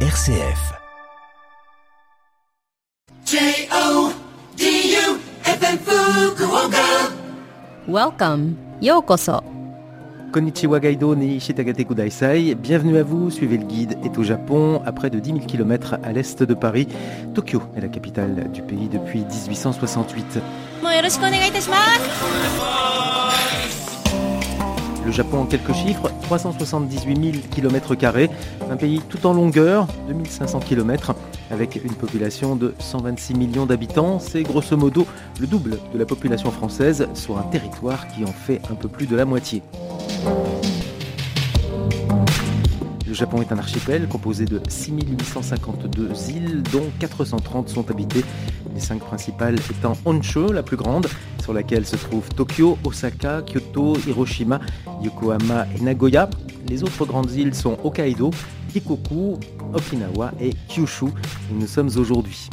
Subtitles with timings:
[0.00, 0.74] RCF.
[7.88, 9.42] Welcome, yokoso.
[10.32, 12.54] Konnichiwa Gaido ni Shitagate Kudaisai.
[12.54, 15.96] Bienvenue à vous, suivez le guide est au Japon, à près de 10 000 km
[16.02, 16.88] à l'est de Paris.
[17.34, 20.40] Tokyo est la capitale du pays depuis 1868.
[25.06, 27.94] Le Japon en quelques chiffres, 378 000 km,
[28.68, 31.14] un pays tout en longueur, 2500 km,
[31.52, 34.18] avec une population de 126 millions d'habitants.
[34.18, 35.06] C'est grosso modo
[35.38, 39.06] le double de la population française sur un territoire qui en fait un peu plus
[39.06, 39.62] de la moitié.
[43.16, 48.22] Le Japon est un archipel composé de 6852 îles, dont 430 sont habitées,
[48.74, 51.06] les cinq principales étant Honshu, la plus grande,
[51.42, 54.60] sur laquelle se trouvent Tokyo, Osaka, Kyoto, Hiroshima,
[55.02, 56.28] Yokohama et Nagoya.
[56.68, 58.32] Les autres grandes îles sont Hokkaido,
[58.70, 59.38] Shikoku,
[59.72, 62.50] Okinawa et Kyushu, où nous sommes aujourd'hui.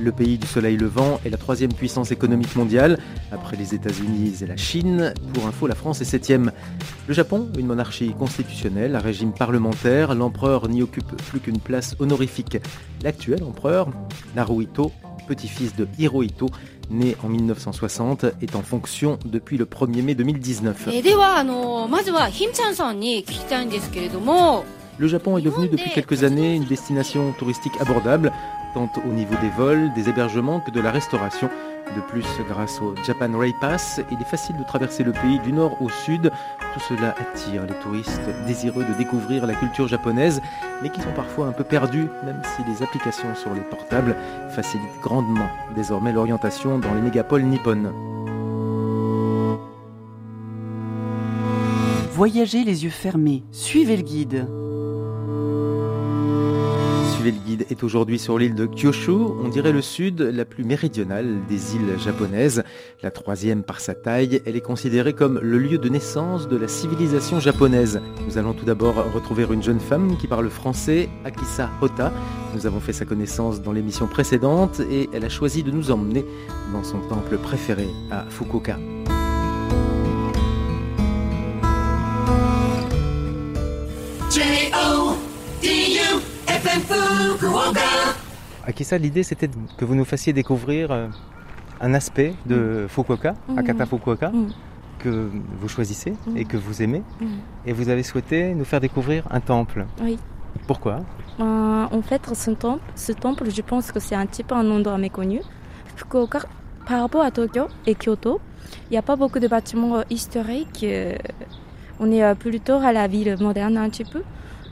[0.00, 3.00] Le pays du soleil levant est la troisième puissance économique mondiale,
[3.32, 5.12] après les États-Unis et la Chine.
[5.34, 6.52] Pour info, la France est septième.
[7.08, 12.58] Le Japon, une monarchie constitutionnelle, un régime parlementaire, l'empereur n'y occupe plus qu'une place honorifique.
[13.02, 13.88] L'actuel empereur,
[14.36, 14.92] Naruhito,
[15.26, 16.48] petit-fils de Hirohito,
[16.90, 20.90] né en 1960, est en fonction depuis le 1er mai 2019.
[25.00, 28.32] Le Japon est devenu depuis quelques années une destination touristique abordable
[28.74, 31.50] tant au niveau des vols, des hébergements que de la restauration.
[31.96, 35.52] De plus, grâce au Japan Rail Pass, il est facile de traverser le pays du
[35.52, 36.30] nord au sud.
[36.74, 40.42] Tout cela attire les touristes désireux de découvrir la culture japonaise,
[40.82, 44.14] mais qui sont parfois un peu perdus, même si les applications sur les portables
[44.50, 47.92] facilitent grandement désormais l'orientation dans les mégapoles nippones.
[52.12, 54.46] Voyagez les yeux fermés, suivez le guide.
[57.24, 61.40] Le guide est aujourd'hui sur l'île de Kyushu, on dirait le sud, la plus méridionale
[61.48, 62.62] des îles japonaises.
[63.02, 66.68] La troisième par sa taille, elle est considérée comme le lieu de naissance de la
[66.68, 68.00] civilisation japonaise.
[68.26, 72.12] Nous allons tout d'abord retrouver une jeune femme qui parle français, Akisa Hota.
[72.54, 76.24] Nous avons fait sa connaissance dans l'émission précédente et elle a choisi de nous emmener
[76.72, 78.78] dans son temple préféré à Fukuoka.
[88.66, 89.48] Akisa, l'idée c'était
[89.78, 91.08] que vous nous fassiez découvrir euh,
[91.80, 93.58] un aspect de Fukuoka, Mhm.
[93.58, 94.50] Akata Fukuoka, Mhm.
[94.98, 95.30] que
[95.60, 97.02] vous choisissez et que vous aimez.
[97.66, 99.86] Et vous avez souhaité nous faire découvrir un temple.
[100.02, 100.18] Oui.
[100.66, 101.00] Pourquoi?
[101.40, 104.68] Euh, en fait, ce temple, ce temple, je pense que c'est un petit peu un
[104.70, 105.40] endroit méconnu.
[105.96, 106.40] Fukuoka,
[106.86, 108.40] par rapport à Tokyo et Kyoto,
[108.90, 110.84] il n'y a pas beaucoup de bâtiments euh, historiques.
[112.00, 114.22] on est plutôt à la ville moderne un petit peu.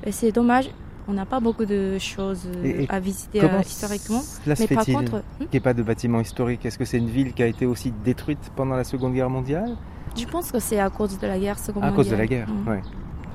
[0.05, 0.69] Et c'est dommage,
[1.09, 4.21] on n'a pas beaucoup de choses euh, Et- et à visiter euh, historiquement.
[4.45, 6.79] cela se Mais par fait-il contre, hmm, qu'il n'y ait pas de bâtiment historique Est-ce
[6.79, 9.77] que c'est une ville qui a été aussi détruite pendant la Seconde Guerre mondiale?
[10.17, 12.47] Je pense que c'est à cause de la guerre seconde À cause de la mondiale.
[12.47, 12.69] guerre, Mm.
[12.69, 12.83] ouais.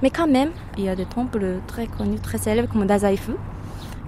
[0.03, 3.33] Mais quand même, il y a des temples très connus, très célèbres comme Dazaifu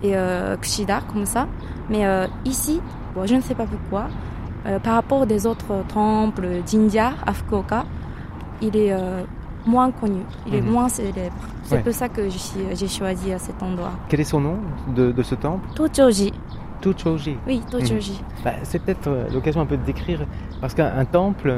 [0.02, 1.48] et euh, Kushida, comme ça.
[1.90, 2.82] Mais euh, ici,
[3.14, 4.08] bon, je ne sais pas pourquoi,
[4.66, 7.86] euh, par rapport des autres temples d'India à Fukuoka,
[8.62, 8.92] il est
[9.66, 10.70] moins connu, il est Mhm.
[10.72, 11.36] moins célèbre.
[11.64, 11.82] C'est Ouais.
[11.82, 13.92] pour ça que j'ai choisi euh, cet endroit.
[14.10, 14.58] Quel est son nom
[14.96, 15.68] de, de ce temple?
[15.76, 16.34] Tochoji,
[16.82, 17.38] Tuchoji.
[17.48, 18.22] oui, Tochoji.
[18.44, 20.26] Bah, c'est peut-être euh, l'occasion un peu de décrire,
[20.60, 21.54] parce qu'un un temple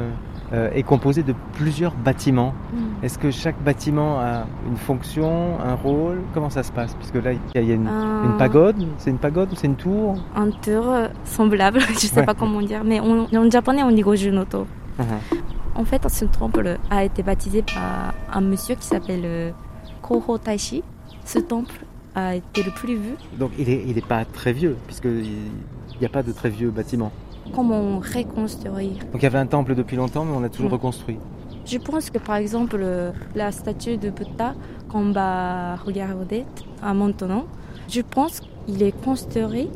[0.52, 2.54] euh, est composé de plusieurs bâtiments.
[2.72, 3.04] Mm.
[3.04, 6.20] Est-ce que chaque bâtiment a une fonction, un rôle?
[6.32, 6.94] Comment ça se passe?
[6.94, 9.50] Puisque là, il y a, il y a une, Euh, une pagode, c'est une pagode
[9.50, 10.14] ou c'est une tour?
[10.36, 10.84] Un tour
[11.24, 12.24] semblable, je ne sais Ouais.
[12.26, 14.68] pas comment dire, mais en, en japonais on dit Gojunoto.
[15.00, 15.06] Mhm.
[15.76, 19.50] En fait, ce temple a été baptisé par un monsieur qui s'appelle euh,
[20.00, 20.82] Koho Taishi.
[21.26, 23.14] Ce temple a été le plus vu.
[23.38, 25.50] Donc il n'est il est pas très vieux, puisqu'il
[26.00, 27.12] n'y a pas de très vieux bâtiments.
[27.54, 31.18] Comment reconstruire Donc il y avait un temple depuis longtemps, mais on a toujours reconstruit.
[31.66, 34.54] Je pense que par exemple, euh, la statue de Bouddha
[34.88, 36.44] qu'on va regarder
[36.82, 37.44] à maintenant,
[37.88, 39.68] je pense qu'il est construit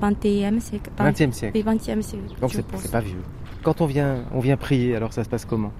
[0.00, 0.90] 21e siècle.
[0.98, 1.52] 20e siècle.
[1.56, 2.24] Oui, 20e siècle.
[2.40, 3.22] Donc c'est pas vieux.
[3.66, 5.72] Quand on vient, on vient prier, alors ça se passe comment?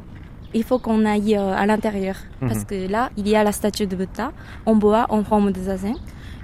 [0.54, 2.16] Il faut qu'on aille euh, à l'intérieur.
[2.40, 2.48] Mhm.
[2.48, 4.32] Parce que là, il y a la statue de Bouddha
[4.70, 5.94] en bois en forme de zazen.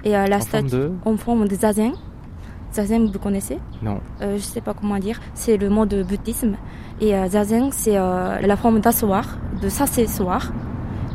[0.05, 1.91] Et euh, la En forme statue de en forme de zazen.
[2.73, 3.57] Zazen, vous connaissez?
[3.81, 3.99] Non.
[4.21, 5.19] euh, Je sais pas comment dire.
[5.33, 6.55] C'est le mot de bouddhisme.
[7.01, 9.25] Et euh, zazen, c'est euh, la forme d'asseoir,
[9.61, 10.53] de s'asseoir.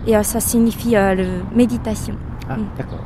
[0.07, 2.17] Et ça signifie le méditation.
[2.51, 2.67] Ah, Mm.
[2.77, 3.05] d'accord.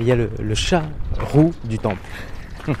[0.00, 0.84] Il y a le, le chat
[1.32, 2.00] roux du temple.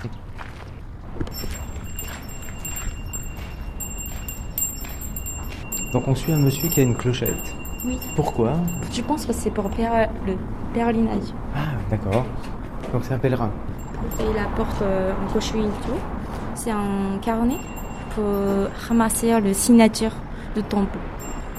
[5.92, 7.54] Donc on suit un monsieur qui a une clochette.
[7.84, 7.98] Oui.
[8.16, 8.54] Pourquoi?
[8.92, 10.34] Je pense que c'est pour le
[10.74, 11.28] pèlerinage.
[11.54, 11.60] Ah,
[11.90, 12.24] d'accord.
[12.92, 13.50] Donc c'est un pèlerin.
[14.20, 15.98] Il apporte euh, un cochon et tout.
[16.54, 17.56] C'est un carnet
[18.14, 18.24] pour
[18.88, 20.12] ramasser le signature
[20.54, 20.98] du temple.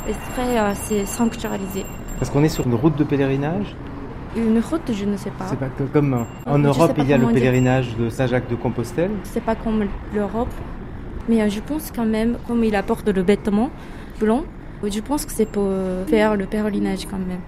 [0.07, 1.85] Et après, euh, c'est sanctuarisé.
[2.19, 3.75] Parce qu'on est sur une route de pèlerinage?
[4.35, 5.45] Une route, je ne sais pas.
[5.47, 7.33] C'est pas que- comme euh, en Europe, il y a le dire.
[7.33, 9.11] pèlerinage de Saint-Jacques de Compostelle.
[9.23, 10.49] C'est pas comme l'Europe.
[11.29, 13.69] Mais euh, je pense quand même, comme il apporte le vêtement
[14.19, 14.43] blanc,
[14.83, 17.41] je pense que c'est pour euh, faire le pèlerinage quand même.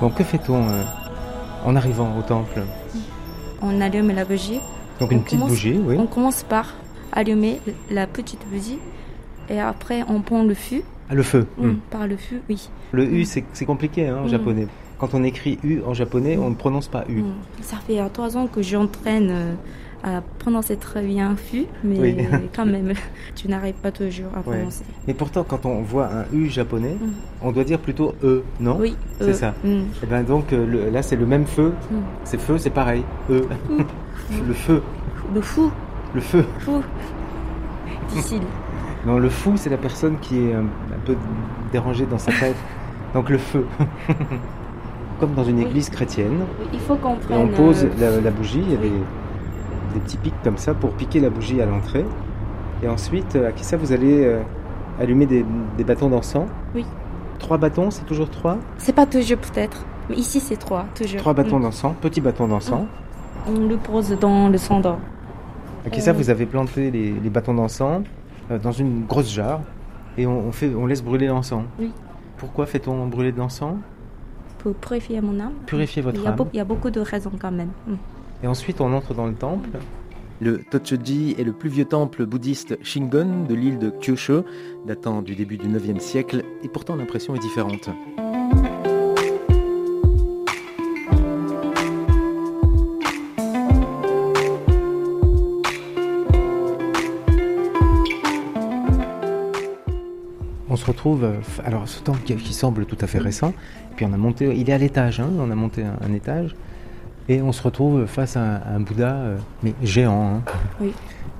[0.00, 0.82] Bon, que fait-on euh,
[1.64, 2.60] en arrivant au temple?
[3.62, 4.60] On allume la bougie.
[5.00, 5.96] Donc une On petite commence- bougie, oui.
[5.98, 6.74] On commence par
[7.12, 7.60] allumer
[7.90, 8.78] la petite bougie
[9.48, 10.82] et après on prend le fût.
[11.10, 11.46] Ah, le feu.
[11.56, 11.76] Mm, Mm.
[11.90, 12.68] Par le fût, oui.
[12.92, 14.28] Le U, c'est c'est compliqué hein, en Mm.
[14.28, 14.66] japonais.
[14.98, 17.22] Quand on écrit U en japonais, on ne prononce pas U.
[17.22, 17.32] Mm.
[17.62, 19.54] Ça fait euh, trois ans que j'entraîne euh,
[20.04, 22.16] à prononcer très bien fût, mais Oui.
[22.56, 22.92] quand même,
[23.34, 24.56] tu n'arrives pas toujours à Ouais.
[24.56, 24.84] prononcer.
[25.06, 27.06] Mais pourtant, quand on voit un U japonais, Mm.
[27.42, 29.54] on doit dire plutôt E, non Oui, C'est euh, ça.
[29.64, 29.68] mm,
[30.02, 31.72] Et ben donc euh, le- là, c'est le même feu.
[31.90, 31.94] mm.
[32.24, 33.02] C'est feu, c'est pareil.
[33.30, 33.42] E.
[34.46, 34.82] le feu.
[35.34, 35.70] Le fou,
[36.14, 36.44] Le feu.
[36.60, 36.80] fou.
[38.10, 38.42] Difficile.
[39.06, 41.14] Non, le fou, c'est la personne qui est euh, un peu
[41.72, 42.56] dérangée dans sa tête.
[43.14, 43.64] Donc le feu.
[45.20, 45.64] Comme dans une Oui.
[45.66, 46.40] église chrétienne.
[46.60, 47.38] Oui, Il faut qu'on prenne.
[47.38, 48.90] on pose euh, la, la bougie, il y a oui.
[48.90, 48.96] des,
[49.98, 52.04] des petits pics comme ça pour piquer la bougie à l'entrée.
[52.82, 54.40] Et ensuite, euh, à qui ça, vous allez euh,
[55.00, 55.44] allumer des,
[55.76, 56.46] des bâtons d'encens.
[56.74, 56.84] Oui.
[57.38, 61.20] Trois bâtons, c'est toujours trois C'est pas toujours peut-être, mais ici c'est trois, toujours.
[61.20, 61.62] Trois bâtons Mm.
[61.62, 62.86] d'encens, petits bâtons d'encens.
[63.48, 64.98] On le pose dans le cendre.
[65.86, 66.14] À qui ça, Euh.
[66.14, 68.02] vous avez planté les, les bâtons d'encens
[68.50, 69.60] euh, dans une grosse jarre
[70.16, 71.62] et on, on fait, on laisse brûler l'encens.
[71.78, 71.92] Oui.
[72.36, 73.76] Pourquoi fait-on brûler de l'encens?
[74.58, 75.52] Pour purifier mon âme.
[75.66, 76.36] Purifier votre il y, a âme.
[76.52, 77.70] il y a beaucoup de raisons quand même.
[77.86, 77.94] Mm.
[78.42, 79.70] Et ensuite, on entre dans le temple.
[80.40, 84.42] Le Tochoji est le plus vieux temple bouddhiste Shingon de l'île de Kyushu,
[84.86, 87.90] datant du début du 9e siècle, et pourtant l'impression est différente.
[100.70, 103.52] On se retrouve, euh, alors ce temple qui, qui semble tout à fait récent,
[103.96, 106.54] puis on a monté, il est à l'étage, hein, on a monté un, un étage,
[107.28, 110.42] et on se retrouve face à un, à un Bouddha, euh, mais géant, hein,
[110.80, 110.92] Oui.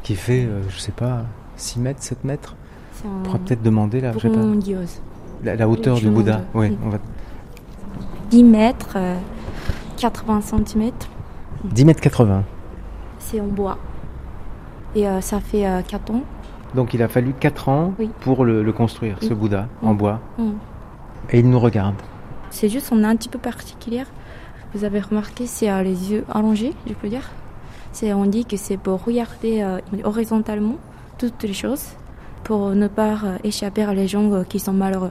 [0.03, 1.23] qui fait, euh, je sais pas,
[1.57, 2.57] 6 mètres, 7 mètres.
[3.05, 4.37] On pourra peut-être demander la, je sais pas,
[5.45, 6.33] la, la hauteur du Bouddha.
[6.33, 6.47] demande.
[6.55, 6.77] Oui, Mm.
[6.85, 6.99] on va
[8.31, 9.17] 10 mètres, euh,
[9.97, 10.91] 80 cm.
[11.65, 12.43] 10 mètres 80.
[13.19, 13.79] C'est en bois.
[14.95, 16.23] Et euh, ça fait euh, 4 ans.
[16.75, 18.11] Donc il a fallu 4 ans Oui.
[18.21, 19.33] pour le, le construire, ce.
[19.33, 20.21] Bouddha en bois.
[21.31, 21.95] Et il nous regarde.
[22.51, 24.07] C'est juste, on est un petit peu particulière.
[24.75, 27.29] Vous avez remarqué, c'est euh, les yeux allongés, je peux dire.
[27.93, 30.77] C'est, on dit que c'est pour regarder euh, horizontalement
[31.19, 31.85] toutes les choses,
[32.45, 35.11] pour ne pas euh, échapper à les gens euh, qui sont malheureux.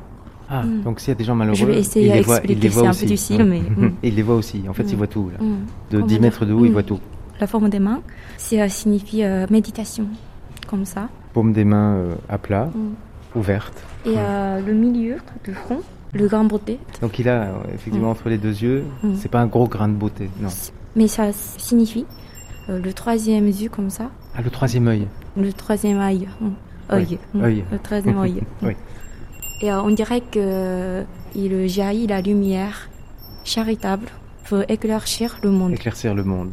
[0.49, 0.81] Ah, Mm.
[0.83, 2.51] donc s'il y a des gens malheureux, Je vais essayer il les à voit, il
[2.51, 2.99] expliquer, les un aussi.
[3.01, 3.91] peu difficile, mais, mm.
[4.03, 4.63] il les voit aussi.
[4.69, 4.89] En fait, Mm.
[4.91, 5.29] il voit tout.
[5.29, 5.43] Là.
[5.43, 5.55] Mm.
[5.91, 6.73] De Comment 10 dire mètres de haut, il Mm.
[6.73, 6.99] voit tout.
[7.41, 8.01] La forme des mains,
[8.37, 10.05] ça signifie méditation,
[10.67, 11.09] comme ça.
[11.33, 11.97] Paume des mains
[12.29, 12.69] à plat,
[13.35, 13.77] ouverte.
[14.05, 15.81] Et le milieu du front,
[16.13, 16.79] le grand beauté.
[17.01, 18.11] Donc il a euh, effectivement Mm.
[18.11, 19.15] entre les deux yeux, Mm.
[19.17, 20.49] c'est pas un gros grain de beauté, non.
[20.95, 22.05] Mais ça signifie
[22.69, 25.07] euh, le troisième yeux comme ça, Ah, le troisième œil.
[25.35, 26.27] le troisième œil.
[26.41, 26.47] mm,
[26.91, 27.63] œil, mm, œil.
[27.71, 28.41] Le troisième œil.
[28.63, 28.73] Oui.
[29.61, 31.03] Et euh, on dirait que euh,
[31.35, 32.89] il jaillit la lumière
[33.43, 34.07] charitable
[34.47, 35.73] pour éclaircir le monde.
[35.73, 36.51] Éclaircir le monde.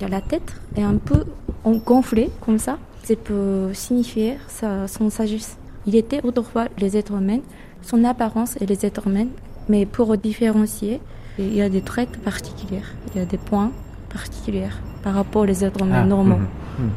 [0.00, 1.24] La tête est un peu
[1.64, 2.78] gonflée comme ça.
[3.04, 5.56] C'est pour signifier sa, son sagesse.
[5.86, 7.40] Il était autrefois les êtres humains,
[7.82, 9.26] son apparence et les êtres humains,
[9.68, 11.00] mais pour différencier,
[11.38, 12.82] il y a des traits particuliers,
[13.14, 13.70] il y a des points
[14.10, 14.68] particuliers
[15.02, 16.36] par rapport aux êtres humains Ah, normaux.
[16.36, 16.46] mhm,
[16.86, 16.90] mhm.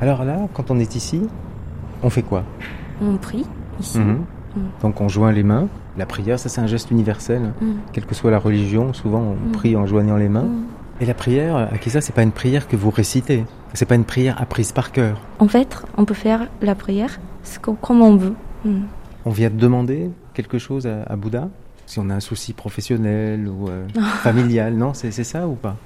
[0.00, 1.22] Alors là, quand on est ici,
[2.02, 2.44] on fait quoi?
[3.02, 3.44] On prie
[3.80, 3.98] ici.
[3.98, 4.24] Mhm.
[4.56, 4.60] Mm.
[4.82, 5.68] Donc on joint les mains.
[5.96, 7.52] La prière, ça c'est un geste universel.
[7.60, 7.66] Mm.
[7.92, 9.52] Quelle que soit la religion, souvent on Mm.
[9.52, 10.48] prie en joignant les mains.
[11.00, 13.44] Et la prière, à qui ça, c'est pas une prière que vous récitez.
[13.72, 15.18] C'est pas une prière apprise par cœur.
[15.38, 17.18] En fait, on peut faire la prière
[17.80, 18.34] comme on veut.
[19.24, 21.48] On vient demander quelque chose à, à Bouddha
[21.86, 23.86] Si on a un souci professionnel ou euh,
[24.22, 25.76] familial, non C'est c'est ça ou pas?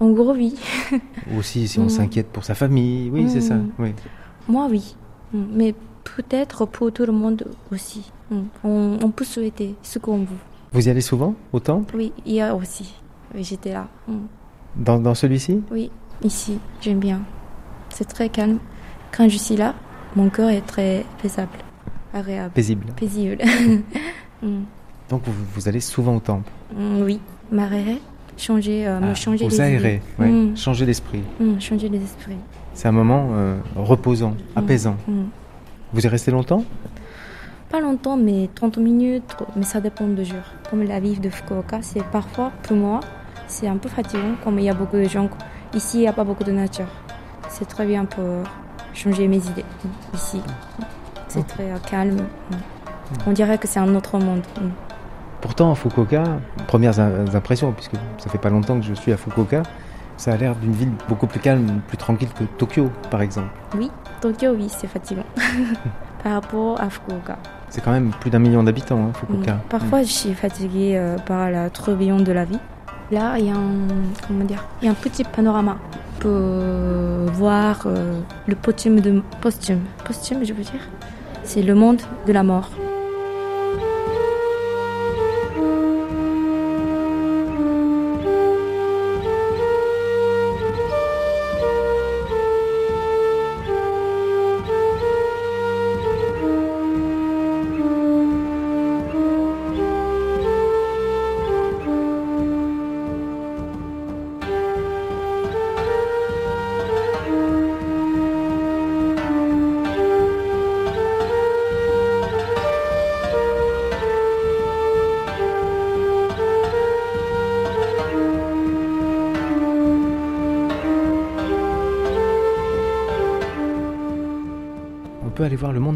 [0.00, 0.54] En gros, oui.
[1.32, 1.88] Ou aussi si on Mm.
[1.88, 3.56] s'inquiète pour sa famille, oui, c'est ça.
[3.56, 3.70] Mm.
[3.80, 3.94] Oui.
[4.46, 4.94] Moi, oui.
[5.32, 8.12] Mais peut-être pour tout le monde aussi.
[8.30, 8.36] Mm.
[8.62, 10.36] On, on peut souhaiter ce qu'on veut.
[10.70, 11.96] Vous y allez souvent au temple?
[11.96, 12.94] Oui, hier aussi.
[13.34, 13.88] Oui, j'étais là.
[14.76, 15.62] Dans, dans celui-ci?
[15.72, 15.90] Oui,
[16.22, 17.22] ici, j'aime bien.
[17.88, 18.58] C'est très calme.
[19.10, 19.74] Quand je suis là,
[20.14, 21.48] mon cœur est très paisible,
[22.14, 22.86] agréable, Paisible.
[22.96, 23.38] paisible.
[24.40, 24.60] Mm.
[25.10, 27.18] Donc vous, vous allez souvent au temple Mm, oui,
[27.50, 27.98] m'aérer,
[28.36, 30.00] changer, euh, me Ah, changer Vous idées.
[30.20, 30.56] ouais, Mm.
[30.56, 31.22] changer l'esprit.
[31.40, 32.36] Mm, changer les esprits.
[32.72, 34.96] C'est un moment euh, reposant, apaisant.
[35.92, 36.62] Vous y restez longtemps?
[37.68, 40.38] Pas longtemps, mais 30 minutes, mais ça dépend du jour.
[40.70, 43.00] Comme la ville de Fukuoka, c'est parfois, pour moi,
[43.48, 45.28] c'est un peu fatigant, comme il y a beaucoup de gens.
[45.74, 46.86] Ici, il n'y a pas beaucoup de nature.
[47.48, 48.24] C'est très bien pour
[48.94, 49.64] changer mes idées.
[50.14, 50.40] Ici,
[51.28, 52.18] c'est très euh, calme.
[53.26, 54.42] On dirait que c'est un autre monde.
[55.40, 56.24] Pourtant, à Fukuoka,
[56.66, 59.62] premières im- impressions, puisque ça fait pas longtemps que je suis à Fukuoka,
[60.16, 63.48] ça a l'air d'une ville beaucoup plus calme, plus tranquille que Tokyo, par exemple.
[63.76, 65.22] Oui, Tokyo, oui, c'est fatigant.
[66.24, 67.38] Par rapport à Fukuoka.
[67.68, 69.54] C'est quand même plus d'un million d'habitants, hein, Fukuoka.
[69.54, 69.60] Mm.
[69.68, 72.58] Parfois, je suis fatiguée euh, par la tourbillon de la vie.
[73.12, 73.86] Là, il y a un,
[74.26, 75.76] comment dire, il y a un petit panorama
[76.18, 76.32] pour
[77.32, 78.18] voir euh,
[78.48, 79.80] le posthume de posthume.
[80.04, 80.80] Posthume, je veux dire,
[81.48, 82.68] c'est le monde de la mort.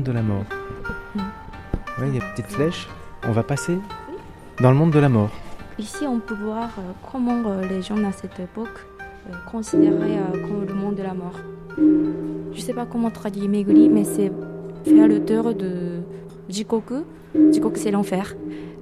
[0.03, 0.45] Monde de la mort.
[1.15, 1.19] Mm.
[1.99, 2.89] Ouais, il y a une petite flèche.
[3.25, 3.79] On va passer
[4.61, 5.31] dans le monde de la mort.
[5.79, 8.87] Ici, on peut voir euh, comment euh, les gens à cette époque
[9.29, 11.39] euh, considéraient comme le monde de la mort.
[11.77, 14.33] Je ne sais pas comment traduire Meguri, mais c'est
[14.85, 16.01] fait à l'auteur de
[16.49, 17.05] Jikoku.
[17.53, 18.35] Jikoku, c'est l'enfer.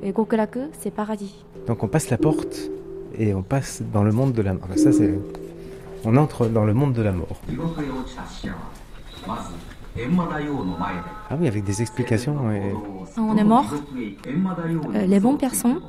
[0.02, 1.44] Et Gokuraku, c'est paradis.
[1.66, 2.70] Donc on passe la porte
[3.18, 4.68] et on passe dans le monde de la mort.
[4.76, 5.18] Ça, c'est...
[6.04, 7.40] On entre dans le monde de la mort.
[11.30, 12.36] Ah oui, avec des explications.
[13.16, 13.72] On est mort.
[14.94, 15.80] Euh, les bonnes personnes,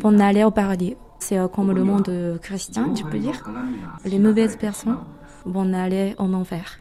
[0.00, 0.96] vont aller au paradis.
[1.18, 3.42] C'est euh, comme le monde euh, chrétien, tu peux dire.
[4.04, 4.98] Les mauvaises personnes,
[5.44, 6.78] vont aller en enfer.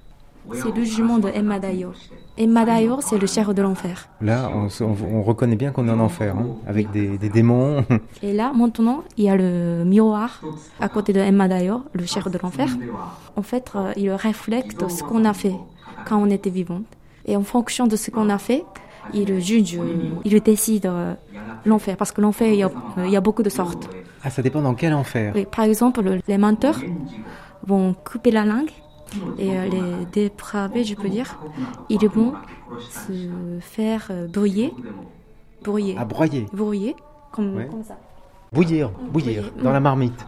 [0.53, 1.93] C'est le jugement de Emma Dayor.
[2.37, 4.09] Emma Dayor, c'est le chef de l'enfer.
[4.19, 7.85] Là, on, reconnaît bien qu'on est en enfer, hein, avec des, démons.
[8.23, 10.41] Et là, maintenant, il y a le miroir
[10.79, 12.69] à côté de Emma Dayor, le chef de l'enfer.
[13.35, 15.55] En fait, il reflète ce qu'on a fait
[16.07, 16.81] quand on était vivant.
[17.25, 18.63] Et en fonction de ce qu'on a fait,
[19.13, 19.79] il juge,
[20.25, 21.13] il décide euh,
[21.65, 21.95] l'enfer.
[21.97, 22.71] Parce que l'enfer, il y a-
[23.05, 23.89] il y a beaucoup de sortes.
[24.23, 25.31] Ah, ça dépend dans quel enfer.
[25.35, 26.79] Oui, par exemple, les menteurs
[27.65, 28.69] vont couper la langue
[29.37, 31.39] et euh, les dépravés, je peux dire,
[31.89, 32.33] ils vont
[32.89, 34.73] se faire euh, brouiller,
[35.63, 36.95] brouiller, À broyer, brouiller,
[37.31, 37.67] comme, Ouais.
[37.67, 37.97] comme ça.
[38.51, 40.25] bouillir, bouillir, Bouillir, dans la marmite.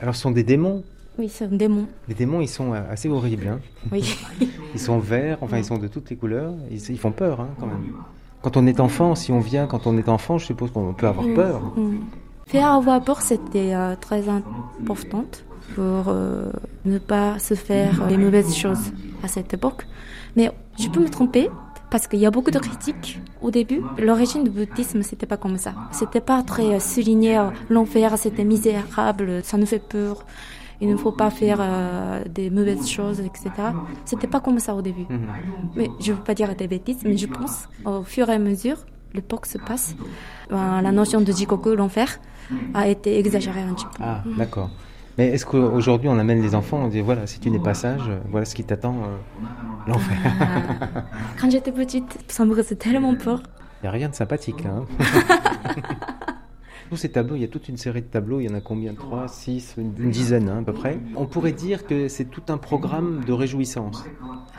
[0.00, 0.82] Alors, ce sont des démons.
[1.18, 1.86] Oui, c'est un démon.
[2.08, 3.46] Les démons, ils sont euh, assez horribles.
[3.48, 3.60] hein.
[3.90, 4.16] Oui.
[4.74, 6.54] Ils sont verts, enfin, ils sont de toutes les couleurs.
[6.70, 7.92] Ils, ils font peur, hein, quand même.
[8.40, 11.06] Quand on est enfant, si on vient quand on est enfant, je suppose qu'on peut
[11.06, 11.60] avoir peur.
[12.46, 15.24] Faire avoir peur, c'était euh, très important
[15.74, 16.50] pour euh,
[16.86, 18.92] ne pas se faire euh, les mauvaises choses
[19.22, 19.86] à cette époque.
[20.36, 20.50] Mais
[20.80, 21.50] je peux me tromper
[21.90, 23.82] parce qu'il y a beaucoup de critiques au début.
[23.98, 25.74] L'origine du bouddhisme, c'était pas comme ça.
[25.92, 27.38] C'était pas très souligné.
[27.68, 30.24] L'enfer, c'était misérable, ça nous fait peur.
[30.82, 33.50] Il ne faut pas faire euh, des mauvaises choses, etc.
[34.04, 35.06] C'était pas comme ça au début.
[35.08, 35.20] Mhm.
[35.76, 38.78] Mais je veux pas dire des bêtises, mais je pense au fur et à mesure,
[39.14, 39.94] l'époque se passe,
[40.50, 42.08] ben, la notion de jikoku, l'enfer,
[42.74, 44.02] a été exagérée un petit peu.
[44.04, 44.70] Ah, d'accord.
[45.18, 48.10] Mais est-ce qu'aujourd'hui, on amène les enfants, on dit voilà, si tu n'es pas sage,
[48.30, 50.16] voilà ce qui t'attend, euh, l'enfer.
[50.40, 51.02] Ah.
[51.40, 53.40] Quand j'étais petite, ça me faisait tellement peur.
[53.80, 54.70] Il n'y a rien de sympathique là.
[54.70, 54.84] hein.
[56.92, 58.60] Tous ces tableaux, il y a toute une série de tableaux, il y en a
[58.60, 58.92] combien?
[58.92, 60.98] Trois, six, une, une dizaine hein, à peu près.
[61.16, 64.04] On pourrait dire que c'est tout un programme de réjouissance,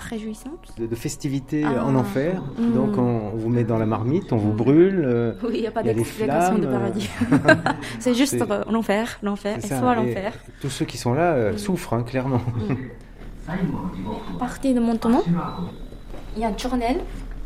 [0.09, 0.73] Réjouissante?
[0.79, 1.85] De, de festivités Ah.
[1.85, 2.41] en enfer.
[2.57, 2.73] Mm.
[2.73, 5.03] Donc on, on vous met dans la marmite, on vous brûle.
[5.05, 7.07] euh, Oui, il n'y a pas d'explication de paradis.
[7.99, 10.33] C'est juste c'est- euh, l'enfer, l'enfer, et soit l'enfer.
[10.59, 12.41] Tous ceux qui sont là euh, souffrent, hein, clairement.
[13.47, 15.21] À partir de maintenant,
[16.35, 16.95] il y a un journal,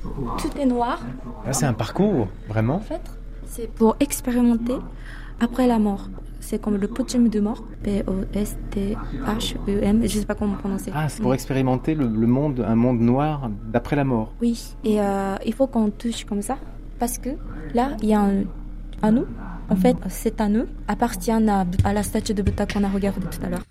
[0.02, 1.02] tout est noir.
[1.46, 2.76] Là, c'est un parcours, vraiment?
[2.76, 3.02] En fait,
[3.48, 4.76] c'est pour expérimenter
[5.40, 6.10] après la mort.
[6.40, 7.64] C'est comme le posthume de mort.
[7.84, 10.02] P-O-S-T-H-E-M.
[10.04, 10.92] Je sais pas comment prononcer.
[10.94, 14.34] Ah, c'est pour expérimenter le, le monde, un monde noir d'après la mort.
[14.42, 16.58] Oui, et euh, il faut qu'on touche comme ça.
[17.00, 17.30] Parce que
[17.74, 18.44] là, il y a un
[19.02, 19.26] anneau.
[19.70, 23.46] En fait, cet anneau appartient à, à la statue de Bouddha qu'on a regardé tout
[23.46, 23.64] à l'heure.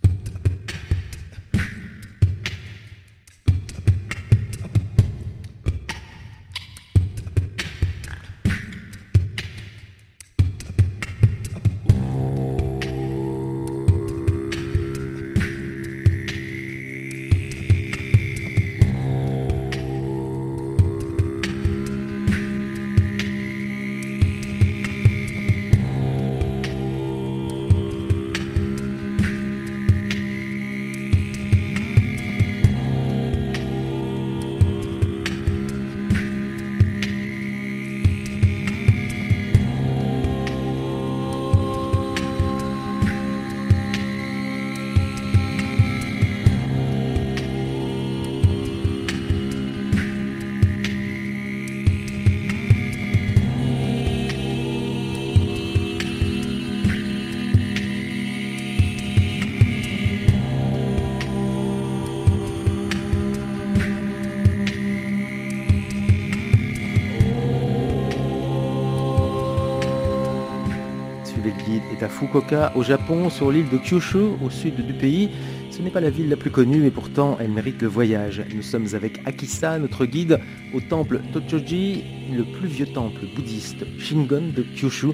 [71.68, 75.30] Est à Fukuoka, au Japon, sur l'île de Kyushu, au sud du pays.
[75.70, 78.42] Ce n'est pas la ville la plus connue, mais pourtant elle mérite le voyage.
[78.54, 80.38] Nous sommes avec Akisa, notre guide,
[80.74, 85.08] au temple Tochoji, le plus vieux temple bouddhiste Shingon de Kyushu,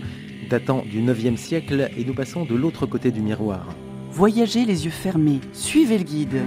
[0.50, 3.66] datant du 9e siècle, et nous passons de l'autre côté du miroir.
[4.10, 5.40] Voyagez les yeux fermés.
[5.54, 6.42] Suivez le guide.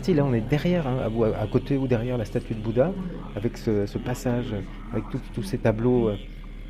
[0.00, 2.90] Partie-là, on est derrière, hein, à, à côté ou derrière la statue de Bouddha,
[3.36, 4.54] avec ce, ce passage,
[4.94, 5.04] avec
[5.34, 6.16] tous ces tableaux euh,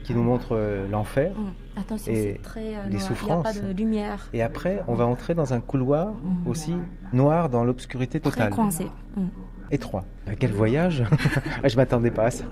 [0.02, 1.30] qui nous montrent euh, l'enfer.
[1.38, 2.86] Hum, Attention, Et très euh, les noir.
[2.88, 3.44] Il n'y a souffrances.
[3.44, 4.28] pas de lumière.
[4.32, 6.12] Et après, on va entrer dans un couloir
[6.44, 6.74] aussi
[7.12, 8.50] noir dans l'obscurité Très totale.
[8.50, 8.86] coincé.
[9.16, 9.28] Hum.
[9.70, 10.04] Étroit.
[10.40, 11.04] Quel voyage
[11.62, 12.46] Ah, Je m'attendais pas à ça.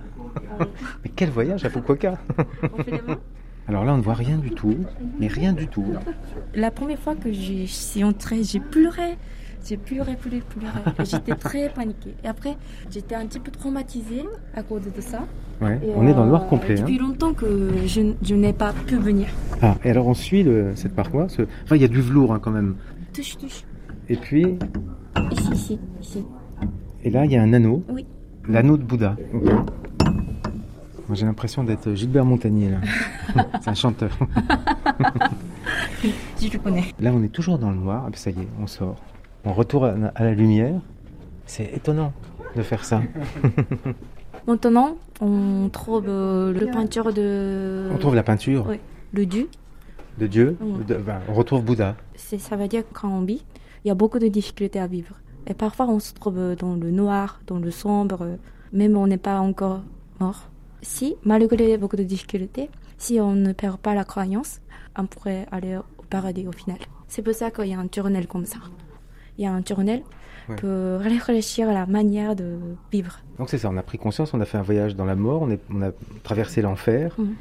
[1.05, 2.19] Mais quel voyage à Fukuoka
[3.67, 4.77] Alors là, on ne voit rien du tout,
[5.19, 5.85] mais rien du tout.
[6.55, 9.19] La première fois que je suis entrée, j'ai pleuré.
[9.69, 11.05] J'ai pleuré, pleuré, pleuré.
[11.05, 12.15] J'étais très paniquée.
[12.25, 12.57] Et après,
[12.91, 15.27] j'étais un petit peu traumatisée à cause de ça.
[15.61, 16.79] Ouais, Et, on est dans le euh, noir complet.
[16.79, 16.83] hein.
[16.83, 19.27] Depuis longtemps que je, je n'ai pas pu venir.
[19.61, 21.29] Ah, et alors on suit le- cette paroi.
[21.29, 22.77] ce- Enfin, il y a du velours hein, quand même.
[23.13, 23.65] Touche, touche.
[24.09, 24.57] Et puis,
[25.33, 26.25] Ici, ici, ici.
[27.05, 27.83] et là, il y a un anneau.
[27.91, 28.07] Oui.
[28.49, 29.17] L'anneau de Bouddha.
[31.13, 32.79] J'ai l'impression d'être Gilbert Montagnier là.
[33.61, 34.17] C'est un chanteur.
[36.37, 36.85] Si je connais.
[37.01, 38.05] Là, on est toujours dans le noir.
[38.07, 38.97] Ah, ben, ça y est, on sort.
[39.45, 40.75] On retourne à la lumière.
[41.47, 42.13] C'est étonnant
[42.57, 43.03] de faire ça.
[44.47, 47.89] Maintenant, on trouve euh, le peinture de.
[47.93, 48.81] On trouve la peinture Oui.
[49.13, 49.49] Le dieu.
[50.19, 50.57] de Dieu.
[50.61, 50.85] Oui.
[50.85, 51.97] de- ben, on retrouve Bouddha.
[52.15, 53.45] C'est- Ça veut dire que quand on vit,
[53.85, 55.15] il y a beaucoup de difficultés à vivre.
[55.47, 58.37] Et parfois, on se trouve dans le noir, dans le sombre,
[58.73, 59.83] même on n'est pas encore
[60.21, 60.49] mort.
[60.83, 64.61] Si, malgré beaucoup de difficultés, si on ne perd pas la croyance,
[64.97, 66.79] on pourrait aller au paradis au final.
[67.09, 68.59] C'est pour ça qu'il y a un tunnel comme ça.
[69.39, 70.03] Il y a un tunnel
[70.49, 70.57] Ouais.
[70.57, 72.57] pour réfléchir à la manière de
[72.91, 73.19] vivre.
[73.39, 75.43] Donc c'est ça, on a pris conscience, on a fait un voyage dans la mort,
[75.43, 75.91] on, est- on a
[76.23, 77.35] traversé l'enfer, Mhm.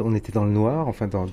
[0.00, 1.30] on était dans le noir, enfin dans, dans-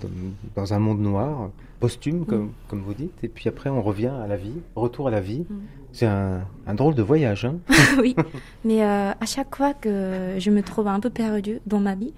[0.56, 2.50] dans un monde noir, posthume comme, Mhm.
[2.68, 5.46] comme vous dites, et puis après on revient à la vie, retour à la vie.
[5.50, 5.58] Mhm.
[5.92, 7.46] C'est un, un drôle de voyage.
[7.46, 7.56] Hein
[8.00, 8.16] oui,
[8.64, 12.14] mais euh, à chaque fois que je me trouve un peu perdue dans ma vie,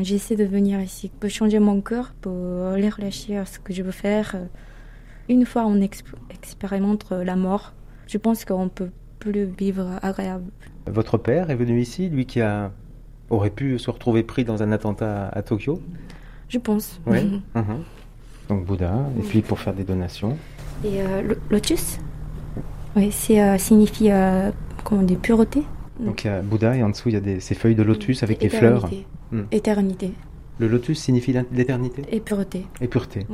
[0.00, 3.92] j'essaie de venir ici pour changer mon cœur, pour réfléchir à ce que je veux
[3.92, 4.34] faire.
[5.30, 7.72] Une fois on exp- expérimente la mort,
[8.06, 8.90] je pense qu'on peut
[9.20, 10.50] plus vivre agréable.
[10.86, 12.72] Votre père est venu ici, lui qui a,
[13.30, 15.80] aurait pu se retrouver pris dans un attentat à, Tokyo?
[16.48, 17.00] Je pense.
[17.06, 17.24] Ouais.
[17.54, 17.84] Mhm.
[18.48, 20.36] Donc Bouddha, et puis pour faire des donations.
[20.84, 22.00] Et euh, le- lotus,
[22.96, 24.50] oui, c'est euh, signifie euh,
[24.82, 25.62] comment dire pureté.
[26.00, 27.84] Donc il y a Bouddha et en dessous il y a des, ces feuilles de
[27.84, 28.86] lotus avec les fleurs.
[28.86, 29.06] Éternité.
[29.30, 29.42] Hmm.
[29.52, 30.12] Éternité
[30.58, 32.02] Le lotus signifie l'éternité?
[32.10, 32.66] Et pureté.
[32.80, 33.24] et pureté.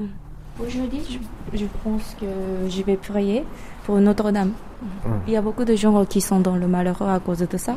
[0.60, 1.00] Aujourd'hui,
[1.52, 2.26] je, je pense que
[2.68, 3.44] je vais prier
[3.84, 4.52] pour Notre-Dame.
[5.04, 5.12] Hum.
[5.26, 7.76] Il y a beaucoup de gens qui sont dans le malheur à cause de ça.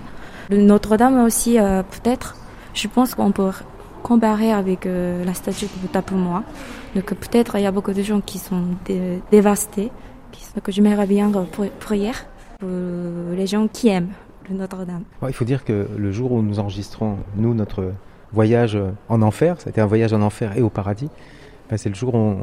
[0.50, 2.36] Notre-Dame aussi, euh, peut-être,
[2.74, 3.52] je pense qu'on peut
[4.02, 6.44] comparer avec euh, la statue de Bouddha pour moi.
[6.96, 9.92] Donc peut-être il y a beaucoup de gens qui sont dé- dévastés,
[10.32, 12.12] qui, que j'aimerais bien pri- prier
[12.60, 12.70] pour
[13.36, 14.10] les gens qui aiment
[14.50, 15.04] Notre-Dame.
[15.28, 17.92] Il faut dire que le jour où nous enregistrons, nous, notre
[18.34, 18.78] voyage
[19.10, 21.10] en enfer, c'était un voyage en enfer et au paradis,
[21.78, 22.38] c'est le jour où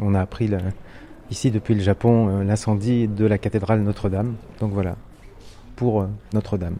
[0.00, 0.50] on, a appris
[1.30, 4.34] Ici, depuis le Japon, euh, l'incendie de la cathédrale Notre-Dame.
[4.60, 4.96] Donc voilà,
[5.74, 6.76] pour euh, Notre-Dame.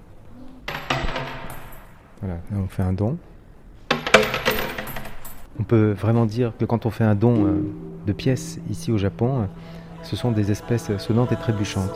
[2.20, 3.16] Voilà, là, on fait un don.
[5.59, 7.62] On peut vraiment dire que quand on fait un don euh,
[8.07, 9.48] de pièces ici au Japon,
[10.02, 11.94] ce sont des espèces sonnantes et trébuchantes.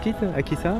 [0.00, 0.74] On se quitte, Akisa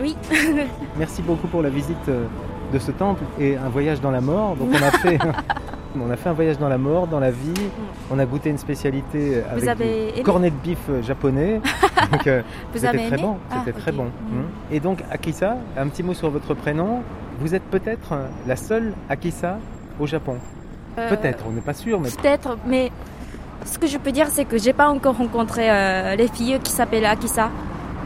[0.00, 0.16] Oui.
[0.98, 2.26] Merci beaucoup pour la visite euh,
[2.72, 4.56] de ce temple et un voyage dans la mort.
[4.56, 5.18] Donc on a fait,
[6.00, 7.54] on a fait un voyage dans la mort, dans la vie.
[8.10, 11.60] On a goûté une spécialité avec Vous avez du aimé cornet de bif euh, japonais.
[12.10, 12.42] Donc, euh,
[12.74, 13.36] c'était très bon.
[13.50, 14.04] Ah, C'était très bon.
[14.04, 14.36] Mm.
[14.36, 14.44] Mm.
[14.72, 17.02] Et donc Akisa, un petit mot sur votre prénom.
[17.38, 19.58] Vous êtes peut-être euh, la seule Akisa
[20.00, 20.38] au Japon.
[20.98, 22.90] Euh, Peut-être, on n'est pas sûr, mais Peut-être, mais
[23.64, 26.72] ce que je peux dire, c'est que j'ai pas encore rencontré euh, les filles qui
[26.72, 27.50] s'appellent Akisa.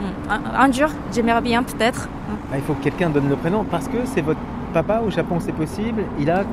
[0.01, 0.31] Hmm.
[0.31, 2.09] Un, un jour, j'aimerais bien peut-être.
[2.53, 4.41] Ah, il faut que quelqu'un donne le prénom parce que c'est votre
[4.73, 6.03] papa au Japon, c'est possible.
[6.19, 6.45] Il a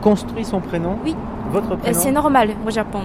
[0.00, 0.98] construit son prénom.
[1.04, 1.14] Oui.
[1.52, 1.98] Votre Et prénom.
[1.98, 3.02] C'est normal au Japon.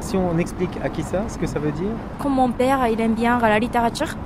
[0.00, 1.90] Si on explique Akisa, ce que ça veut dire.
[2.18, 4.16] Comme mon père, il aime bien la littérature,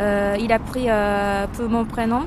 [0.00, 2.22] euh, il a pris euh, pour mon prénom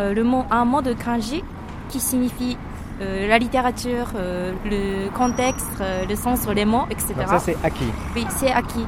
[0.00, 1.42] euh, le mot, un mot de kanji
[1.88, 2.56] qui signifie
[3.00, 7.14] euh, la littérature, euh, le contexte, euh, le sens les mots, etc.
[7.18, 7.84] Donc ça c'est Aki.
[8.14, 8.86] oui, c'est Aki.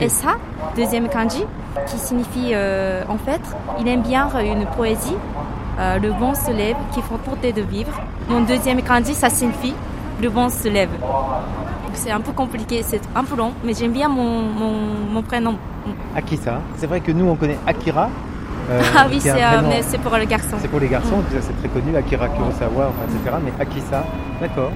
[0.00, 0.36] Et ça,
[0.76, 1.44] deuxième kanji,
[1.86, 3.40] qui signifie euh, en fait,
[3.80, 5.16] il aime bien une poésie,
[5.78, 7.92] euh, le vent se lève, qui font porter de vivre.
[8.28, 9.74] Mon deuxième kanji, ça signifie
[10.20, 10.90] le vent se lève.
[11.94, 14.72] C'est un peu compliqué, c'est un peu long, mais j'aime bien mon, mon,
[15.12, 15.56] mon prénom.
[16.16, 16.60] Akisa.
[16.76, 18.10] C'est vrai que nous on connaît Akira.
[18.70, 20.56] Euh, ah oui, euh, c'est pour le garçon.
[20.60, 23.36] c'est pour les garçons, ça, c'est très connu, Akira Kurosawa, enfin, etc.
[23.44, 24.04] Mais Akisa,
[24.40, 24.70] d'accord.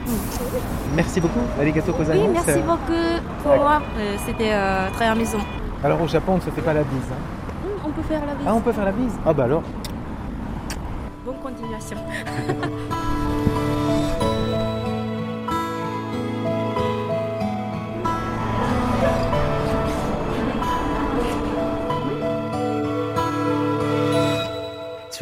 [0.97, 2.31] Merci beaucoup, Arigato Oui, gozaimasu.
[2.33, 3.03] merci beaucoup
[3.43, 3.83] pour moi.
[3.99, 5.39] Euh, C'était euh, très amusant.
[5.85, 7.11] Alors au Japon, on ne se fait pas la bise.
[7.11, 7.69] hein.
[7.85, 8.47] On peut faire la visite.
[8.49, 9.63] Ah, on peut faire la bise Ah bah alors,
[11.27, 11.97] Bonne continuation.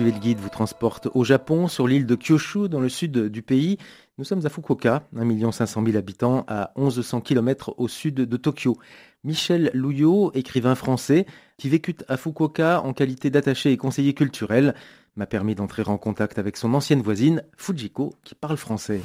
[0.00, 3.42] Suivez le guide vous transporte au Japon, sur l'île de Kyushu, dans le sud du
[3.42, 3.76] pays.
[4.16, 8.78] Nous sommes à Fukuoka, 1 500 000 habitants, à 1100 km au sud de Tokyo.
[9.24, 11.26] Michel Louillot, écrivain français,
[11.58, 14.74] qui vécut à Fukuoka en qualité d'attaché et conseiller culturel,
[15.16, 19.02] m'a permis d'entrer en contact avec son ancienne voisine, Fujiko, qui parle français.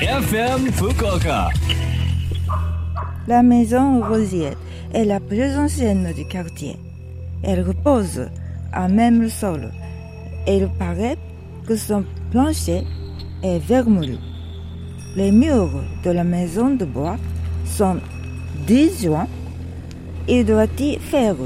[0.00, 1.48] FM Fukuoka.
[3.26, 4.52] La maison Rosier
[4.92, 6.76] est la plus ancienne du quartier.
[7.42, 8.28] Elle repose
[8.72, 9.70] à même le sol
[10.46, 11.16] et il paraît
[11.66, 12.82] que son plancher
[13.42, 14.16] est vermoulu.
[15.16, 17.16] Les murs de la maison de bois
[17.64, 17.98] sont
[18.66, 19.28] disjoints.
[20.28, 21.36] Il doit y faire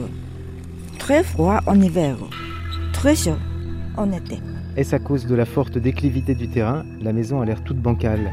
[0.98, 2.16] très froid en hiver,
[2.92, 3.38] très chaud
[3.96, 4.38] en été.
[4.76, 8.30] est-ce à cause de la forte déclivité du terrain La maison a l'air toute bancale?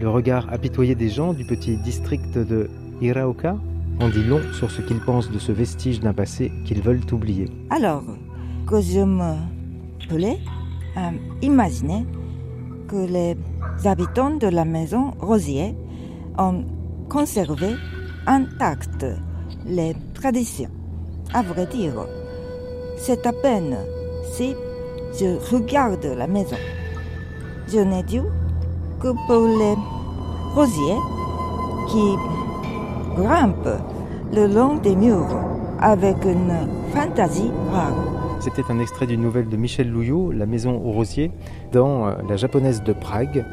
[0.00, 2.68] Le regard apitoyé des gens du petit district de
[3.00, 3.56] Hiraoka
[4.00, 7.48] en dit long sur ce qu'ils pensent de ce vestige d'un passé qu'ils veulent oublier.
[7.70, 8.04] Alors
[8.66, 9.34] que je me
[10.08, 10.38] plais
[10.96, 11.10] à
[11.42, 12.06] imaginer
[12.88, 13.36] que les
[13.84, 15.74] habitants de la maison Rosier
[16.38, 16.64] ont
[17.08, 17.74] conservé
[18.26, 19.06] intactes
[19.66, 20.70] les traditions.
[21.34, 22.06] À vrai dire,
[22.96, 23.76] c'est à peine
[24.32, 24.54] si
[25.18, 26.56] je regarde la maison.
[27.68, 28.20] Je n'ai dû
[29.00, 29.74] que pour les
[30.54, 30.98] rosiers
[31.88, 32.47] qui
[33.22, 33.68] grimpent
[34.32, 35.26] le long des murs
[35.80, 36.52] avec une
[36.92, 37.94] fantaisie rare.
[38.40, 41.30] C'était un extrait d'une nouvelle de Michel Louillot, La maison aux rosiers,
[41.72, 43.44] dans euh, La japonaise de Prague,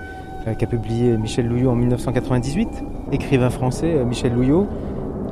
[0.47, 2.67] euh, qu'a publié Michel Louillot en 1998.
[3.11, 4.67] Écrivain français, euh, Michel Louillot.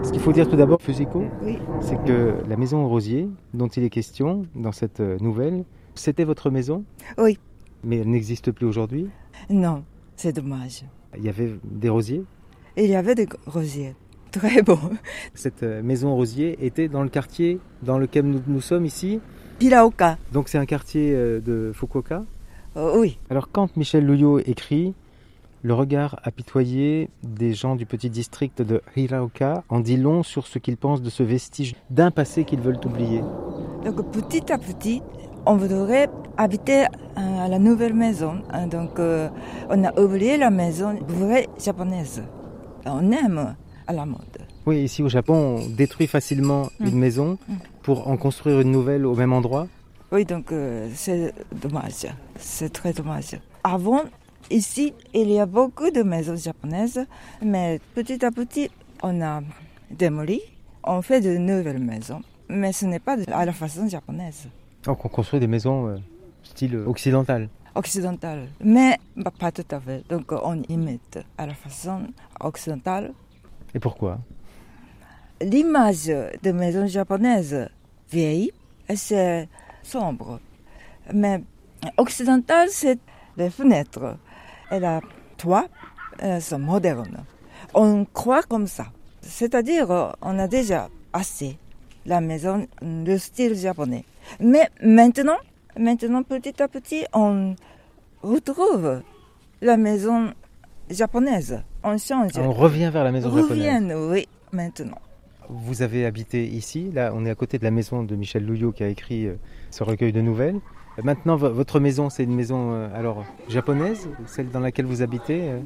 [0.03, 1.59] Ce qu'il faut dire tout d'abord, Fusiko, Oui.
[1.81, 5.63] c'est que la maison aux rosiers, dont il est question dans cette nouvelle,
[5.95, 6.83] c'était votre maison?
[7.17, 7.37] Oui.
[7.83, 9.07] Mais elle n'existe plus aujourd'hui?
[9.49, 9.83] Non,
[10.15, 10.83] c'est dommage.
[11.17, 12.23] Il y avait des rosiers?
[12.75, 13.95] Il y avait des rosiers.
[14.33, 14.79] Très beaux.
[15.35, 19.21] Cette euh, maison aux rosiers était dans le quartier dans lequel nous, nous sommes ici.
[19.59, 20.17] Piraoka.
[20.31, 22.23] Donc c'est un quartier euh, de Fukuoka.
[22.75, 23.19] Euh, oui.
[23.29, 24.95] Alors quand Michel Louillot écrit
[25.61, 30.57] Le regard apitoyé des gens du petit district de Hiraoka en dit long sur ce
[30.57, 33.21] qu'ils pensent de ce vestige d'un passé qu'ils veulent oublier.
[33.85, 35.03] Donc petit à petit,
[35.45, 38.41] on voudrait habiter à la nouvelle maison.
[38.71, 42.23] Donc on a oublié la maison vraie japonaise.
[42.85, 43.55] On aime
[43.87, 44.19] à la mode.
[44.65, 46.85] Oui, ici au Japon, on détruit facilement Mm.
[46.87, 47.53] une maison Mm.
[47.83, 49.67] pour en construire une nouvelle au même endroit.
[50.11, 52.05] Oui, donc euh, c'est dommage.
[52.37, 53.37] C'est très dommage.
[53.63, 54.01] Avant
[54.51, 56.99] Ici, il y a beaucoup de maisons japonaises,
[57.41, 58.69] mais petit à petit,
[59.01, 59.41] on a
[59.89, 60.41] démoli,
[60.83, 64.49] on fait de nouvelles maisons, mais ce n'est pas à la façon japonaise,
[64.83, 65.95] Donc on construit des maisons euh,
[66.43, 67.47] style occidental.
[67.73, 68.49] occidentale.
[68.61, 72.01] Mais bah, pas tout à fait, donc on imite à la façon
[72.41, 73.13] occidentale.
[73.75, 74.19] Et pourquoi
[75.41, 77.69] L'image de maisons japonaises
[78.11, 78.51] vieilles,
[78.95, 79.47] c'est
[79.81, 80.39] sombre.
[81.13, 81.41] Mais
[81.97, 82.99] occidentale, c'est
[83.37, 84.17] les fenêtres
[84.71, 85.01] et la
[85.37, 85.67] toit
[86.21, 87.25] euh, sont modernes.
[87.73, 88.87] On croit comme ça.
[89.21, 91.57] C'est-à-dire, euh, on a déjà assez
[92.05, 94.05] la maison de style japonais.
[94.39, 95.37] Mais maintenant,
[95.77, 97.55] maintenant, petit à petit, on
[98.21, 99.01] retrouve
[99.61, 100.33] la maison
[100.93, 101.61] japonaise.
[101.83, 102.31] On change.
[102.37, 103.49] On revient vers la maison japonaise.
[103.49, 104.97] Revienne, oui, maintenant.
[105.49, 108.71] Vous avez habité ici, là on est à côté de la maison de Michel Louillot
[108.71, 109.35] qui a écrit euh,
[109.71, 110.59] ce recueil de nouvelles.
[111.03, 115.49] Maintenant vo- votre maison c'est une maison euh, alors japonaise, celle dans laquelle vous habitez
[115.49, 115.59] euh?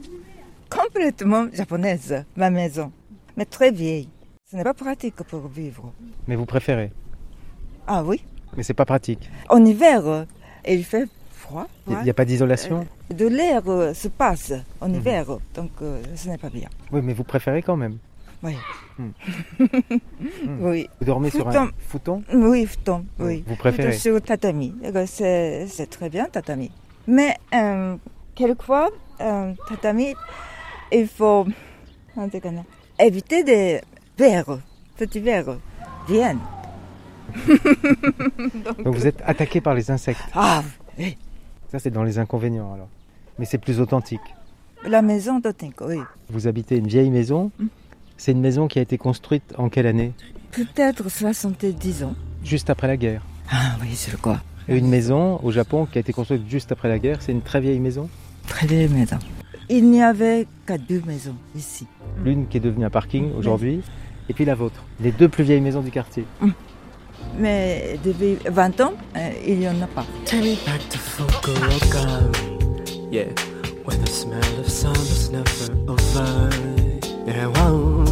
[0.70, 2.92] Complètement japonaise, ma maison.
[3.38, 4.10] Mais très vieille.
[4.50, 5.94] Ce n'est pas pratique pour vivre.
[6.28, 6.92] mais vous préférez?
[7.86, 8.24] Ah oui.
[8.56, 9.30] Mais c'est pas pratique.
[9.50, 10.26] En hiver,
[10.68, 11.08] il fait
[11.88, 14.96] il n'y a pas d'isolation euh, De l'air euh, se passe en mhm.
[14.96, 16.70] hiver, donc euh, ce n'est pas bien.
[16.92, 17.98] Oui, mais vous préférez quand même
[18.44, 18.56] oui.
[19.00, 19.10] Hmm.
[20.46, 20.84] Hmm.
[21.00, 23.26] Vous dormez sur un fouton Oui, fouton, hmm.
[23.26, 23.44] oui.
[23.48, 24.76] Vous préférez sur tatami.
[24.84, 26.72] Eh ben, c'est très bien, tatami.
[27.08, 27.36] Mais
[28.36, 30.14] quelquefois, tatami,
[30.92, 31.48] il faut
[33.00, 33.82] éviter des
[34.18, 34.60] verres,
[34.98, 35.58] petits verres,
[36.08, 36.40] viennent.
[38.84, 40.22] Donc, vous êtes attaqué par les insectes.
[40.34, 40.64] Ah,
[40.98, 41.18] oui.
[41.72, 42.88] Ça c'est dans les inconvénients alors.
[43.40, 44.22] Mais c'est plus authentique.
[44.86, 46.00] la maison Tinko, oui.
[46.30, 47.52] Vous habitez une vieille maison.
[47.60, 47.68] Hmm.
[48.18, 50.12] C'est une maison qui a été construite en quelle année?
[50.52, 52.16] Peut-être 70 ans.
[52.44, 53.22] Juste après la guerre.
[53.52, 54.42] Ah oui, je le crois.
[54.68, 57.42] Et une maison au Japon qui a été construite juste après la guerre, c'est une
[57.42, 58.10] très vieille maison?
[58.48, 59.18] Très vieille maison.
[59.70, 61.86] Il n'y avait que deux maisons ici.
[62.24, 63.82] L'une qui est devenue un parking aujourd'hui,
[64.30, 64.84] et puis la vôtre.
[65.02, 66.26] Les deux plus vieilles maisons du quartier.
[67.38, 70.06] Mais depuis 20 ans, euh, il n'y en a pas.
[70.26, 72.32] Take me back to Fukuoka.
[73.12, 73.26] Yeah,
[73.86, 76.50] where the smell of summer's never over.
[77.28, 78.04] Yeah, wow.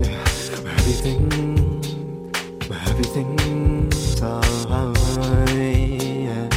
[0.00, 1.28] Where everything,
[2.68, 6.02] where everything's alright.
[6.26, 6.48] Yeah.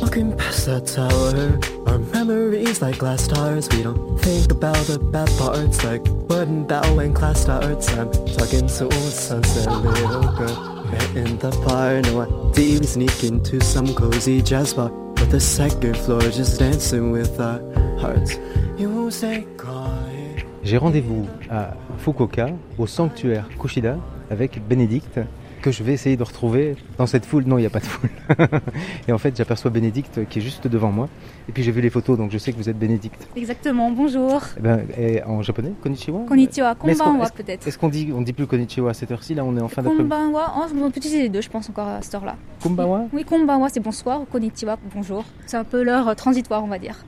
[0.00, 1.58] Walking past that tower,
[1.98, 3.68] memories like glass stars.
[3.70, 7.88] We don't think about the bad parts like wooden bell when class starts.
[7.92, 10.84] I'm talking to a sunset little girl.
[10.90, 14.90] We're in the bar, no idea we sneak into some cozy jazz bar.
[14.90, 17.60] With the second floor just dancing with our
[17.98, 18.38] hearts.
[18.78, 20.44] You say quiet.
[20.62, 23.96] J'ai rendez-vous à Fukuoka, au sanctuaire Kushida,
[24.30, 25.20] avec Bénédicte,
[25.60, 27.44] que je vais essayer de retrouver dans cette foule.
[27.44, 28.10] Non, il n'y a pas de foule.
[29.08, 31.08] et en fait, j'aperçois Bénédicte qui est juste devant moi.
[31.48, 33.28] Et puis j'ai vu les photos, donc je sais que vous êtes Bénédicte.
[33.36, 34.42] Exactement, bonjour.
[34.56, 37.66] Eh ben, et en japonais, konnichiwa Konnichiwa, konbanwa peut-être.
[37.66, 39.82] Est-ce qu'on dit, on dit plus konnichiwa à cette heure-ci Là, on est en fin
[39.82, 40.08] d'après-midi.
[40.08, 42.36] Konbanwa, on peut utiliser les deux, je pense, encore à cette heure-là.
[42.62, 45.24] Kumbawa Oui, konbanwa, c'est bonsoir, konnichiwa, bonjour.
[45.46, 47.04] C'est un peu l'heure euh, transitoire, on va dire.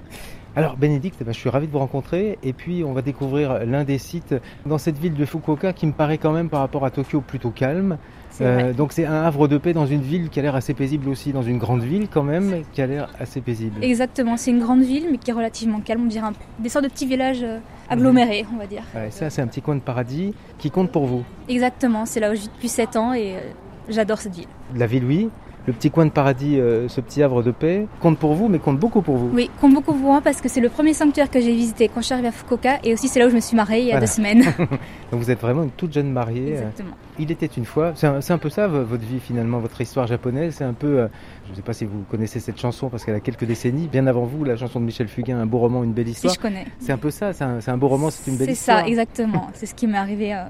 [0.57, 3.65] Alors Bénédicte, eh ben, je suis ravi de vous rencontrer et puis on va découvrir
[3.65, 4.35] l'un des sites
[4.67, 7.51] dans cette ville de Fukuoka qui me paraît quand même par rapport à Tokyo plutôt
[7.51, 7.99] calme.
[8.41, 11.09] Euh, donc c'est un havre de paix dans une ville qui a l'air assez paisible
[11.09, 13.83] aussi, dans une grande ville quand même qui a l'air assez paisible.
[13.83, 16.85] Exactement, c'est une grande ville, mais qui est relativement calme, on dirait un- des sortes
[16.85, 18.83] de petits villages euh, agglomérés, on va dire.
[18.95, 21.23] Ouais, ça c'est un petit coin de paradis qui compte pour vous.
[21.49, 23.41] Exactement, c'est là où je vis depuis 7 ans et euh,
[23.89, 24.47] j'adore cette ville.
[24.75, 25.29] La ville oui,
[25.67, 28.59] le petit coin de paradis, euh, ce petit havre de paix compte pour vous mais
[28.59, 29.31] compte beaucoup pour vous.
[29.35, 32.01] Oui, compte beaucoup pour moi parce que c'est le premier sanctuaire que j'ai visité quand
[32.01, 33.85] je suis arrivée à Fukuoka et aussi c'est là où je me suis mariée il
[33.87, 34.07] y a Voilà.
[34.07, 34.43] deux semaines.
[35.13, 36.53] Donc vous êtes vraiment une toute jeune mariée.
[36.57, 36.97] euh, Exactement.
[37.19, 40.07] Il était une fois, c'est un, c'est un peu ça votre vie finalement, votre histoire
[40.07, 41.09] japonaise, c'est un peu, euh,
[41.47, 44.07] je ne sais pas si vous connaissez cette chanson parce qu'elle a quelques décennies, bien
[44.07, 46.35] avant vous, la chanson de Michel Fugain, un beau roman, une belle Si histoire.
[46.35, 46.67] je connais.
[46.79, 48.81] C'est un peu ça, c'est un, c'est un beau roman, c'est une belle C'est histoire.
[48.81, 49.49] ça, exactement.
[49.53, 50.35] c'est ce qui m'est arrivé.
[50.35, 50.45] euh,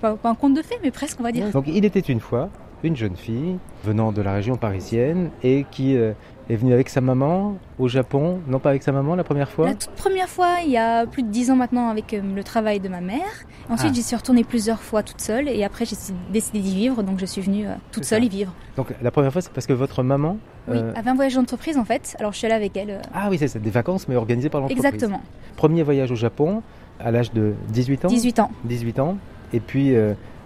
[0.00, 1.50] pas, pas un conte de fées, mais presque, on va dire.
[1.50, 2.48] Donc il était une fois
[2.82, 6.12] une jeune fille venant de la région parisienne et qui euh,
[6.50, 9.66] est venue avec sa maman au Japon, non pas avec sa maman la première fois.
[9.66, 12.42] La toute première fois, il y a plus de 10 ans maintenant, avec euh, le
[12.44, 13.20] travail de ma mère.
[13.68, 13.94] Ensuite, Ah.
[13.94, 15.96] j'y suis retournée plusieurs fois toute seule et après, j'ai
[16.32, 18.52] décidé d'y vivre, donc je suis venue euh, toute seule y vivre.
[18.76, 20.36] Donc la première fois c'est parce que votre maman...
[20.68, 23.00] Oui, avait un voyage d'entreprise en fait, alors je suis allée avec elle.
[23.12, 24.84] Ah oui c'est ça, des vacances mais organisées par l'entreprise.
[24.84, 25.20] exactement,
[25.56, 26.62] Premier voyage au Japon
[27.00, 28.50] à l'âge de 18 ans 18 ans.
[28.64, 29.16] 18 ans.
[29.52, 29.92] Et puis,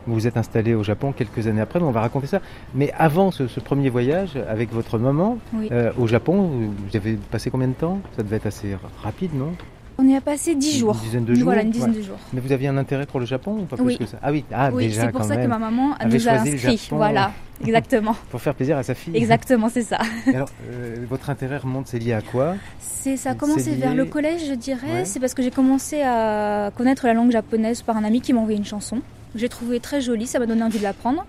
[0.06, 2.40] vous vous êtes installé au Japon quelques années après, mais on va raconter ça.
[2.74, 5.68] Mais avant ce, ce premier voyage avec votre maman Oui.
[5.72, 7.98] euh, au Japon, vous, vous avez passé combien de temps?
[8.16, 9.52] Ça devait être assez rapide, non?
[9.98, 10.94] On y a passé 10 jours.
[10.96, 11.44] Une dizaine de jours.
[11.44, 11.96] Voilà, une dizaine ouais.
[11.96, 12.18] de jours.
[12.34, 13.96] Mais vous aviez un intérêt pour le Japon ou pas Oui.
[13.96, 14.18] plus que ça?
[14.22, 15.44] Ah oui, ah, oui, c'est pour quand ça même.
[15.46, 16.44] que ma maman Avait nous a.
[16.44, 16.96] Japon.
[16.96, 17.30] Voilà,
[17.64, 18.14] exactement.
[18.30, 19.16] Pour faire plaisir à sa fille.
[19.16, 19.98] Exactement, c'est ça.
[20.30, 22.56] Et alors, euh, votre intérêt remonte, c'est lié à quoi?
[22.78, 24.86] C'est ça a commencé lié- vers le collège, je dirais.
[24.98, 25.04] Ouais.
[25.06, 28.40] C'est parce que j'ai commencé à connaître la langue japonaise par un ami qui m'a
[28.40, 29.00] envoyé une chanson.
[29.36, 31.24] J'ai trouvé très jolie, ça m'a donné envie de l'apprendre.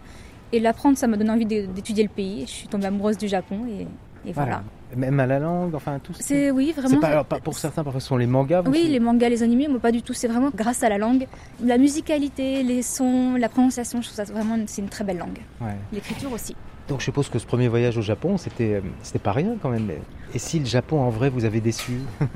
[0.53, 2.41] Et l'apprendre, ça m'a donné envie d'é- d'étudier le pays.
[2.45, 3.85] Je suis tombée amoureuse du Japon et,
[4.29, 4.63] et voilà.
[4.95, 6.13] Même à la langue, enfin tout.
[6.17, 7.01] C'est oui, vraiment.
[7.01, 8.63] pas, alors, pas- pour certains, parfois, ce sont les mangas.
[8.65, 10.13] Oui, les mangas, les animés, moi pas du tout.
[10.13, 11.27] C'est vraiment grâce à la langue,
[11.61, 14.01] la musicalité, les sons, la prononciation.
[14.01, 15.39] Je trouve ça vraiment, c'est une très belle langue.
[15.59, 15.75] Ouais.
[15.91, 16.55] L'écriture aussi.
[16.87, 19.67] Donc je suppose que ce premier voyage au Japon, c'était, euh, c'était pas rien quand
[19.69, 19.89] même.
[20.33, 21.97] Et si le Japon en vrai vous avez déçu?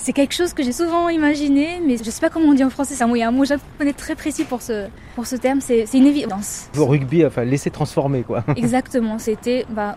[0.00, 2.70] C'est quelque chose que j'ai souvent imaginé, mais je sais pas comment on dit en
[2.70, 2.94] français.
[2.94, 5.34] C'est un mot, il y a un mot japonais très précis pour ce, pour ce
[5.36, 5.60] terme.
[5.60, 6.68] C'est c'est une évidence.
[6.78, 8.44] Au rugby, enfin laisser transformer quoi.
[8.56, 9.18] Exactement.
[9.18, 9.96] C'était, bah,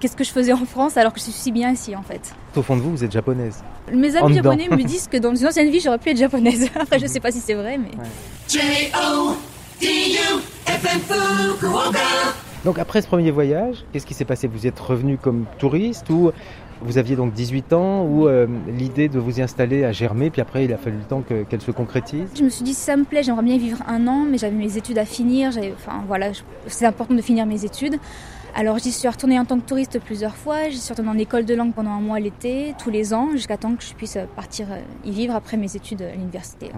[0.00, 2.34] qu'est-ce que je faisais en France alors que je suis si bien ici en fait.
[2.56, 3.62] Au fond de vous, vous êtes japonaise.
[3.92, 4.52] Mes En amis dedans.
[4.52, 6.68] japonais me disent que dans une ancienne vie, j'aurais pu être japonaise.
[6.80, 7.90] Après, je sais pas si c'est vrai, mais.
[12.64, 14.48] Donc après ce premier voyage, qu'est-ce qui s'est passé?
[14.48, 16.32] Vous êtes revenu comme touriste ou
[16.82, 20.40] vous aviez donc 18 ans ou euh, l'idée de vous y installer a germé puis
[20.42, 22.28] après il a fallu le temps que- qu'elle se concrétise?
[22.36, 24.38] Je me suis dit, si ça me plaît, j'aimerais bien y vivre un an, mais
[24.38, 25.50] j'avais mes études à finir.
[25.74, 26.28] Enfin, voilà,
[26.66, 27.96] c'est important de finir mes études.
[28.58, 30.70] Alors, j'y suis retournée en tant que touriste plusieurs fois.
[30.70, 33.58] J'y suis retournée en école de langue pendant un mois l'été, tous les ans, jusqu'à
[33.58, 36.70] temps que je puisse partir euh, y vivre après mes études à l'université.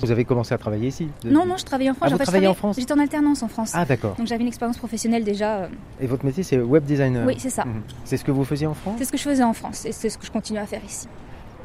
[0.00, 2.06] Vous avez commencé à travailler ici de- Non, non, je travaillais en France.
[2.06, 3.72] Ah, vous En fait, je travaillez en France J'étais en alternance en France.
[3.74, 4.14] Ah d'accord.
[4.16, 5.58] Donc, j'avais une expérience professionnelle déjà.
[5.58, 5.68] euh,
[6.00, 7.64] Et votre métier c'est web designer Oui, c'est ça.
[7.64, 7.82] Mhm.
[8.04, 9.92] C'est ce que vous faisiez en France C'est ce que je faisais en France et
[9.92, 11.06] c'est ce que je continue à faire ici.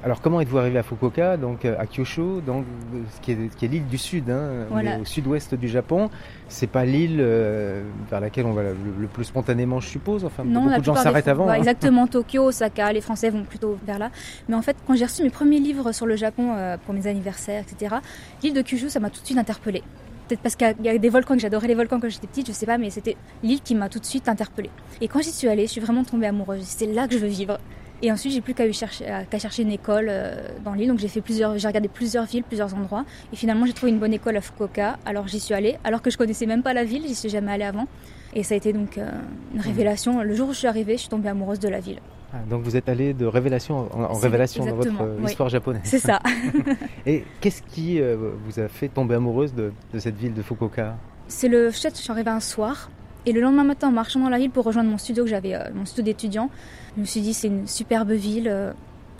[0.04, 3.68] Alors comment êtes-vous arrivé à Fukuoka, donc euh, à Kyushu, donc euh, ce qui est,
[3.70, 4.98] l'île du sud, hein, Voilà.
[5.00, 6.10] au sud-ouest du Japon.
[6.50, 10.26] C'est pas l'île euh, vers laquelle on va le, le plus spontanément, je suppose.
[10.26, 11.46] Enfin, Non, beaucoup de gens s'arrêtent avant.
[11.46, 11.56] Ouais, hein.
[11.56, 14.10] Exactement, Tokyo, Osaka, les Français vont plutôt vers là.
[14.50, 17.08] Mais en fait, quand j'ai reçu mes premiers livres sur le Japon euh, pour mes
[17.08, 17.96] anniversaires, etc.,
[18.44, 19.84] l'île de Kyushu, ça m'a tout de suite interpellée.
[20.28, 22.10] Peut-être parce qu'il y a- il y a des volcans que j'adorais les volcans quand
[22.10, 24.70] j'étais petite, je sais pas, mais c'était l'île qui m'a tout de suite interpellée.
[25.00, 26.64] Et quand j'y suis allée, je suis vraiment tombée amoureuse.
[26.66, 27.58] C'est là que je veux vivre.
[28.04, 30.90] Et ensuite, j'ai plus qu'à chercher, une école euh, dans l'île.
[30.90, 33.06] Donc j'ai fait plusieurs, j'ai regardé plusieurs villes, plusieurs endroits.
[33.32, 34.98] Et finalement, j'ai trouvé une bonne école à Fukuoka.
[35.06, 37.54] Alors j'y suis allée, alors que je connaissais même pas la ville, j'y suis jamais
[37.54, 37.88] allée avant.
[38.36, 39.10] Et ça a été donc euh,
[39.54, 40.22] une révélation.
[40.22, 42.00] Le jour où je suis arrivée, je suis tombée amoureuse de la ville.
[42.34, 45.30] Ah, donc vous êtes allé de révélation en, révélation dans votre euh, oui.
[45.30, 45.84] histoire japonaise.
[45.86, 46.20] C'est ça.
[47.06, 50.98] Et qu'est-ce qui euh, vous a fait tomber amoureuse de, de cette ville de Fukuoka?
[51.30, 52.90] C'est le fait, je suis arrivée un soir.
[53.26, 55.56] Et le lendemain matin, en marchant dans la ville pour rejoindre mon studio que j'avais,
[55.56, 56.50] euh, mon studio d'étudiant,
[56.96, 58.72] je me suis dit c'est une superbe ville euh,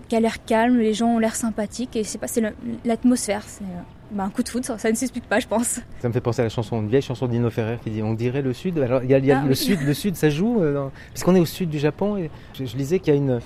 [0.10, 2.44] qui a l'air calme, les gens ont l'air sympathiques et c'est pas, c'est
[2.84, 3.68] l'atmosphère, c'est euh,
[4.12, 5.80] bah, un coup de foudre, ça, ça ne s'explique pas, je pense.
[6.02, 8.14] Ça me fait penser à la chanson, une vieille chanson d'Ino Ferrer qui dit On
[8.14, 8.78] dirait le sud.
[8.80, 9.56] Alors il y a, il y a Ah, le oui.
[9.56, 12.18] sud, le sud, ça joue euh, dans- puisqu'on est au sud du Japon.
[12.18, 13.40] Et je, je lisais qu'il y a une,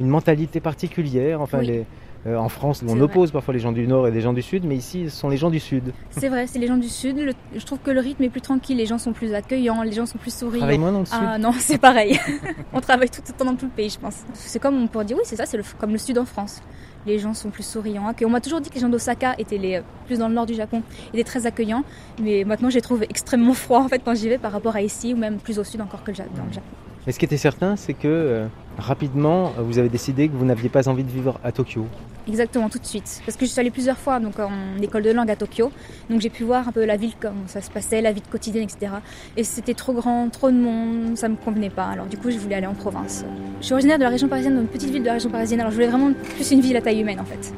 [0.00, 1.40] une mentalité particulière.
[1.40, 1.66] Enfin, Oui.
[1.66, 1.84] les,
[2.26, 4.64] euh, en France, on oppose parfois les gens du nord et les gens du sud,
[4.64, 5.92] mais ici, ce sont les gens du sud.
[6.10, 7.18] C'est vrai, c'est les gens du sud.
[7.18, 9.92] le- je trouve que le rythme est plus tranquille, les gens sont plus accueillants, les
[9.92, 10.60] gens sont plus souriants.
[10.60, 11.18] Travaille moins dans le sud.
[11.20, 12.18] Ah non, c'est pareil.
[12.72, 14.16] on travaille tout le temps dans tout le pays, je pense.
[14.32, 16.62] C'est comme on pourrait dire, oui, c'est ça, c'est le- comme le sud en France.
[17.06, 18.06] Les gens sont plus souriants.
[18.08, 18.30] accueillants.
[18.30, 20.46] On m'a toujours dit que les gens d'Osaka étaient les euh, plus dans le nord
[20.46, 20.82] du Japon,
[21.12, 21.84] étaient très accueillants.
[22.22, 24.80] Mais maintenant, je les trouve extrêmement froids en fait quand j'y vais par rapport à
[24.80, 26.66] ici ou même plus au sud encore que le dans le Japon.
[27.06, 28.46] Mais ce qui était certain, c'est que euh,
[28.78, 31.84] rapidement, vous avez décidé que vous n'aviez pas envie de vivre à Tokyo.
[32.26, 33.20] Exactement, tout de suite.
[33.26, 35.70] Parce que je suis allée plusieurs fois donc, en école de langue à Tokyo.
[36.08, 38.64] Donc j'ai pu voir un peu la ville, comment ça se passait, la vie quotidienne,
[38.64, 38.94] etc.
[39.36, 41.86] Et c'était trop grand, trop de monde, ça me convenait pas.
[41.86, 43.24] Alors du coup, je voulais aller en province.
[43.60, 45.60] Je suis originaire de la région parisienne, d'une petite ville de la région parisienne.
[45.60, 47.52] Alors je voulais vraiment plus une ville à taille humaine en fait.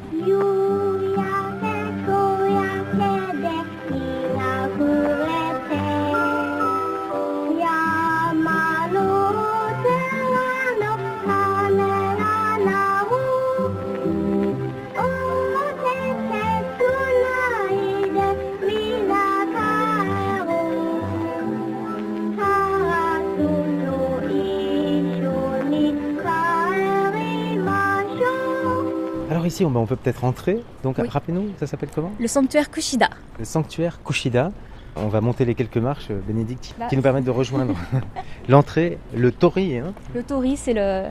[29.47, 30.63] Ici, on, on peut peut-être rentrer.
[30.83, 31.07] Donc Oui.
[31.07, 32.11] rappelez-nous, ça s'appelle comment?
[32.19, 33.09] Le sanctuaire Kushida.
[33.39, 34.51] Le sanctuaire Kushida.
[34.95, 36.87] On va monter les quelques marches, euh, Bénédicte, Là.
[36.87, 37.73] qui nous permettent de rejoindre
[38.49, 39.77] l'entrée, le tori.
[39.77, 39.93] hein.
[40.15, 41.09] Le tori, c'est le.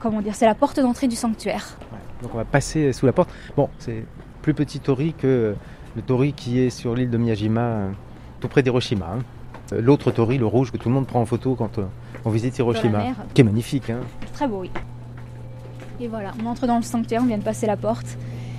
[0.00, 1.76] Comment dire C'est la porte d'entrée du sanctuaire.
[2.22, 3.30] Donc on va passer sous la porte.
[3.56, 4.04] Bon, c'est
[4.42, 5.54] plus petit tori que euh,
[5.94, 7.90] le tori qui est sur l'île de Miyajima, euh,
[8.40, 9.06] tout près d'Hiroshima.
[9.18, 9.18] hein.
[9.78, 11.78] L'autre tori, le rouge, que tout le monde prend en photo quand
[12.24, 13.88] on visite Hiroshima, qui est magnifique.
[13.90, 14.00] hein.
[14.34, 14.70] Très beau, oui.
[16.02, 18.18] Et voilà, on entre dans le sanctuaire, on vient de passer la porte.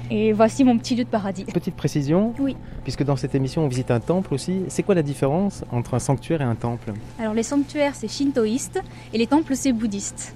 [0.10, 1.44] Et voici mon petit lieu de paradis.
[1.44, 2.56] Petite précision, Oui.
[2.84, 4.62] puisque dans cette émission on visite un temple aussi.
[4.70, 6.94] C'est quoi la différence entre un sanctuaire et un temple?
[7.20, 8.80] Alors les sanctuaires, c'est shintoïste
[9.14, 10.34] et les temples, c'est bouddhiste.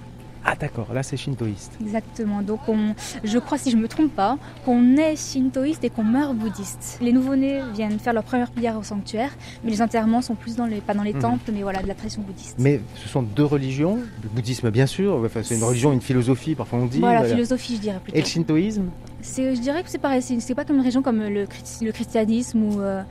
[0.49, 1.73] Ah d'accord, là c'est shintoïste.
[1.81, 2.41] Exactement.
[2.41, 2.95] Donc on,
[3.25, 6.99] je crois, si je me trompe pas, qu'on est shintoïste et qu'on meurt bouddhiste.
[7.01, 9.31] Les nouveau-nés viennent faire leur première prière au sanctuaire,
[9.65, 11.21] mais les enterrements sont plus dans les, pas dans les Mhm.
[11.21, 12.55] temples, mais voilà, de la tradition bouddhiste.
[12.59, 16.55] Mais ce sont deux religions, le bouddhisme bien sûr, enfin, c'est une religion, une philosophie,
[16.55, 16.99] parfois on dit.
[16.99, 17.33] voilà, voilà.
[17.33, 18.17] philosophie, je dirais plutôt.
[18.17, 18.85] Et le shintoïsme?
[19.21, 20.21] Je dirais que c'est pareil.
[20.21, 21.45] C'est, pas comme une région comme le,
[21.81, 23.01] le christianisme ou euh,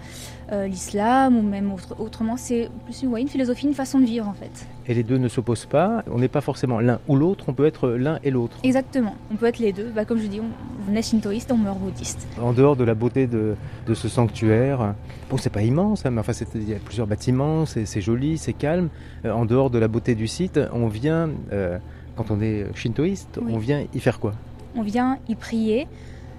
[0.52, 2.36] euh, l'islam ou même autre- autrement.
[2.36, 4.66] C'est plus une, ouais, une philosophie, une façon de vivre en fait.
[4.86, 7.66] Et les deux ne s'opposent pas, on n'est pas forcément l'un ou l'autre, on peut
[7.66, 8.56] être l'un et l'autre.
[8.62, 9.14] Exactement.
[9.32, 9.90] On peut être les deux.
[9.94, 10.44] Bah, comme je dis, on,
[10.90, 12.26] on est shintoïste on meurt bouddhiste.
[12.40, 14.94] En dehors de la beauté de, de ce sanctuaire,
[15.30, 18.52] bon c'est pas immense, hein, mais enfin il y a plusieurs bâtiments, c'est joli, c'est
[18.52, 18.88] calme.
[19.24, 21.78] Euh, en dehors de la beauté du site, on vient, euh,
[22.14, 23.52] quand on est shintoïste, Oui.
[23.54, 24.32] on vient y faire quoi?
[24.76, 25.88] On vient y prier.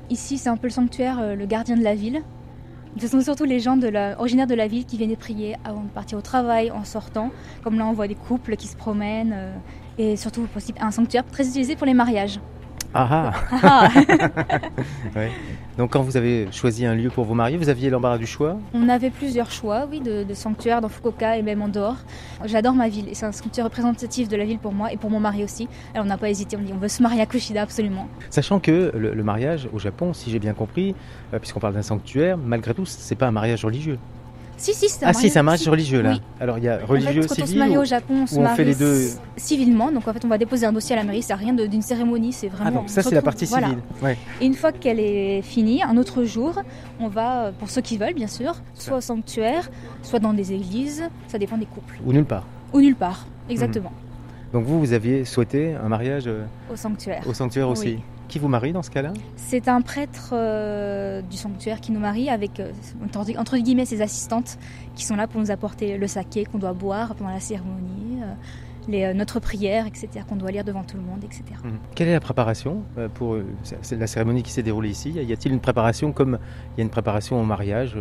[0.10, 2.22] Ici, c'est un peu le sanctuaire, le gardien de la ville.
[3.00, 3.78] Ce sont surtout les gens
[4.18, 7.32] originaires de la ville qui viennent prier avant de partir au travail, en sortant.
[7.64, 9.34] Comme là, on voit des couples qui se promènent.
[9.36, 9.58] euh,
[10.00, 10.48] et surtout,
[10.80, 12.40] un sanctuaire très utilisé pour les mariages.
[13.00, 13.90] Ah Ah,
[15.16, 15.32] Ouais.
[15.78, 18.58] Donc quand vous avez choisi un lieu pour vous marier, vous aviez l'embarras du choix?
[18.74, 21.98] On avait plusieurs choix, oui, de, de sanctuaires dans Fukuoka et même en dehors.
[22.46, 25.12] J'adore ma ville et c'est un sanctuaire représentatif de la ville pour moi et pour
[25.12, 25.68] mon mari aussi.
[25.94, 28.08] Alors on n'a pas hésité, on dit on veut se marier à Kushida absolument.
[28.32, 30.96] Sachant que le, le mariage au Japon, si j'ai bien compris,
[31.34, 34.00] euh, puisqu'on parle d'un sanctuaire, malgré tout, c'est pas un mariage religieux.
[34.58, 36.14] Si, si, c'est un Ah si, c'est un mariage religieux là.
[36.14, 36.22] Oui.
[36.40, 38.28] Alors il y a En religieux, fait, quand on se civil marie au Japon, on
[38.28, 39.92] se on marie fait les deux civilement.
[39.92, 41.22] Donc en fait, on va déposer un dossier à la mairie.
[41.22, 42.80] C'est rien d'une cérémonie, c'est Ah vraiment.
[42.82, 43.68] donc ça c'est la partie voilà.
[43.68, 43.84] civile.
[44.02, 44.18] Ouais.
[44.42, 46.60] Et une fois qu'elle est finie, un autre jour,
[47.00, 49.70] on va, pour ceux qui veulent bien sûr, soit au sanctuaire,
[50.02, 51.04] soit dans des églises.
[51.28, 51.96] Ça dépend des couples.
[52.06, 52.46] Ou nulle part.
[52.74, 53.26] Ou nulle part.
[53.50, 53.92] Exactement.
[54.54, 57.22] Donc vous, vous aviez souhaité un mariage euh, Au sanctuaire.
[57.28, 57.88] au sanctuaire aussi.
[57.88, 58.00] Oui.
[58.28, 59.14] Qui vous marie dans ce cas-là?
[59.36, 62.72] C'est un prêtre euh, du sanctuaire qui nous marie avec, euh,
[63.38, 64.58] entre, guillemets, ses assistantes
[64.96, 68.34] qui sont là pour nous apporter le saké qu'on doit boire pendant la cérémonie, euh,
[68.90, 71.44] les, notre prière, etc., qu'on doit lire devant tout le monde, etc.
[71.64, 71.80] Mhm.
[71.96, 73.38] Quelle est la préparation pour
[73.92, 76.38] la cérémonie qui s'est déroulée ici Y a-t-il une préparation comme
[76.76, 77.98] il y a une préparation au mariage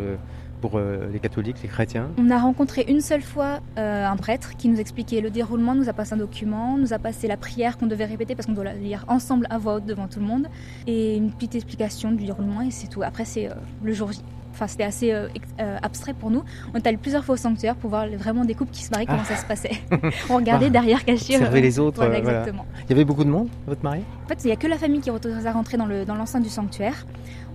[0.69, 2.09] pour euh, les catholiques, les chrétiens?
[2.19, 5.89] On a rencontré une seule fois euh, un prêtre qui nous expliquait le déroulement, nous
[5.89, 8.65] a passé un document, nous a passé la prière qu'on devait répéter parce qu'on doit
[8.65, 10.49] la lire ensemble à voix haute devant tout le monde,
[10.89, 13.03] et une petite explication du déroulement, et c'est tout.
[13.03, 13.55] Après, c'est euh,
[13.85, 14.21] le jour J.
[14.53, 15.29] Enfin, c'était assez euh,
[15.61, 16.43] euh, abstrait pour nous.
[16.73, 19.05] On est allé plusieurs fois au sanctuaire pour voir vraiment des couples qui se marient,
[19.07, 19.83] comment ça se passait.
[20.31, 20.71] On regardait Ah.
[20.71, 21.35] derrière caché.
[21.37, 22.39] Observer les autres, Voilà, voilà.
[22.41, 22.65] exactement.
[22.87, 24.79] Il y avait beaucoup de monde, votre mariée En fait, il n'y a que la
[24.79, 27.07] famille qui est autorisée à rentrer dans le- dans l'enceinte du sanctuaire.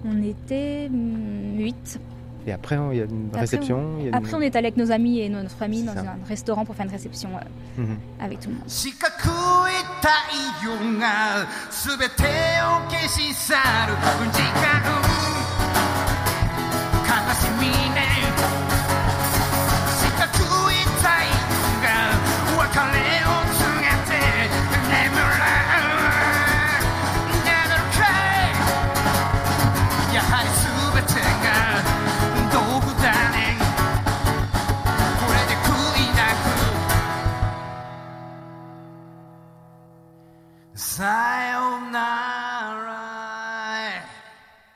[0.06, 2.00] On était hum, huit.
[2.48, 4.56] Et après, il y a une Après, réception il y a une- Après, on est
[4.56, 6.00] allé avec nos amis et notre famille dans ça.
[6.02, 7.98] un restaurant pour faire une réception euh, Mhm.
[8.20, 8.64] avec tout le monde.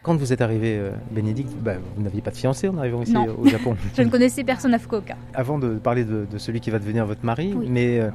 [0.03, 3.13] Quand vous êtes arrivé, euh, Bénédicte, bah, vous n'aviez pas de fiancé en arrivant ici
[3.13, 3.27] Non.
[3.27, 3.75] euh, au Japon.
[3.97, 5.15] Je ne connaissais personne à Fukuoka.
[5.33, 7.67] Avant de parler de, de celui qui va devenir votre mari, Oui.
[7.69, 8.09] mais euh,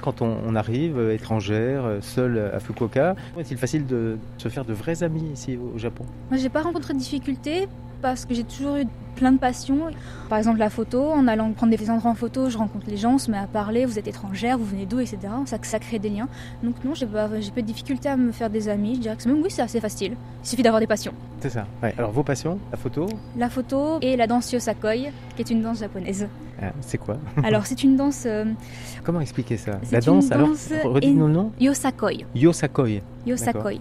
[0.00, 4.72] quand on, on arrive, euh, étrangère, seule à Fukuoka, est-il facile de se faire de
[4.72, 6.04] vrais amis ici au, au Japon?
[6.30, 7.68] Moi, j'ai pas rencontré de difficultés
[8.00, 8.84] parce que j'ai toujours eu
[9.16, 9.80] plein de passions.
[10.28, 13.14] Par exemple, la photo, en allant prendre des endroits en photo, je rencontre les gens,
[13.14, 15.18] on se met à parler, vous êtes étrangère, vous venez d'où, etc.
[15.46, 16.28] Ça, ça crée des liens.
[16.62, 18.94] Donc non, j'ai pas, j'ai pas de difficulté à me faire des amis.
[18.96, 20.16] Je dirais que c'est même oui, c'est assez facile.
[20.44, 21.12] Il suffit d'avoir des passions.
[21.40, 21.66] C'est ça.
[21.82, 21.92] Ouais.
[21.98, 25.80] Alors vos passions, la photo, La photo et la danse yosakoi, qui est une danse
[25.80, 26.28] japonaise.
[26.62, 28.44] ah, c'est quoi Alors c'est une danse euh,
[29.02, 32.12] Comment expliquer ça C'est La danse, alors danse Redites-nous le nom yosakoi.
[32.36, 33.00] Yosakoi.
[33.26, 33.72] Yosakoi.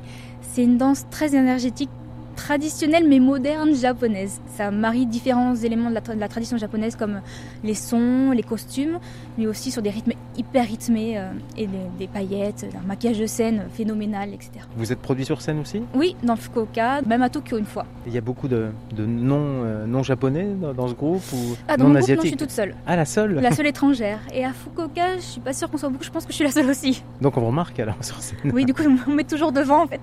[0.41, 1.89] C'est une danse très énergétique,
[2.37, 4.39] traditionnelle mais moderne japonaise.
[4.55, 7.19] Ça marie différents éléments de la, tradition japonaise comme
[7.65, 8.99] les sons, les costumes,
[9.37, 13.25] mais aussi sur des rythmes hyper rythmés euh, et des, des paillettes, un maquillage de
[13.25, 14.51] scène phénoménal, etc.
[14.75, 15.81] Vous êtes produit sur scène aussi?
[15.95, 17.85] Oui, dans le Fukuoka, même à Tokyo une fois.
[18.05, 21.55] Il y a beaucoup de, de non, euh, non japonais dans, dans ce groupe ou
[21.67, 22.75] Ah, dans non mon groupe, non, je suis toute seule.
[22.85, 24.19] Ah, la seule La seule étrangère.
[24.33, 26.45] Et à Fukuoka, je suis pas sûre qu'on soit beaucoup, je pense que je suis
[26.45, 27.03] la seule aussi.
[27.21, 28.37] Donc on vous remarque alors sur scène.
[28.53, 30.01] Oui, du coup, on me met toujours devant en fait.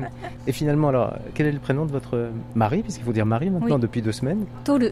[0.46, 2.82] Et finalement, alors, quel est le prénom de votre mari?
[2.82, 3.80] Puisqu'il faut dire mari maintenant Oui.
[3.82, 4.44] depuis deux semaines.
[4.64, 4.90] Toru.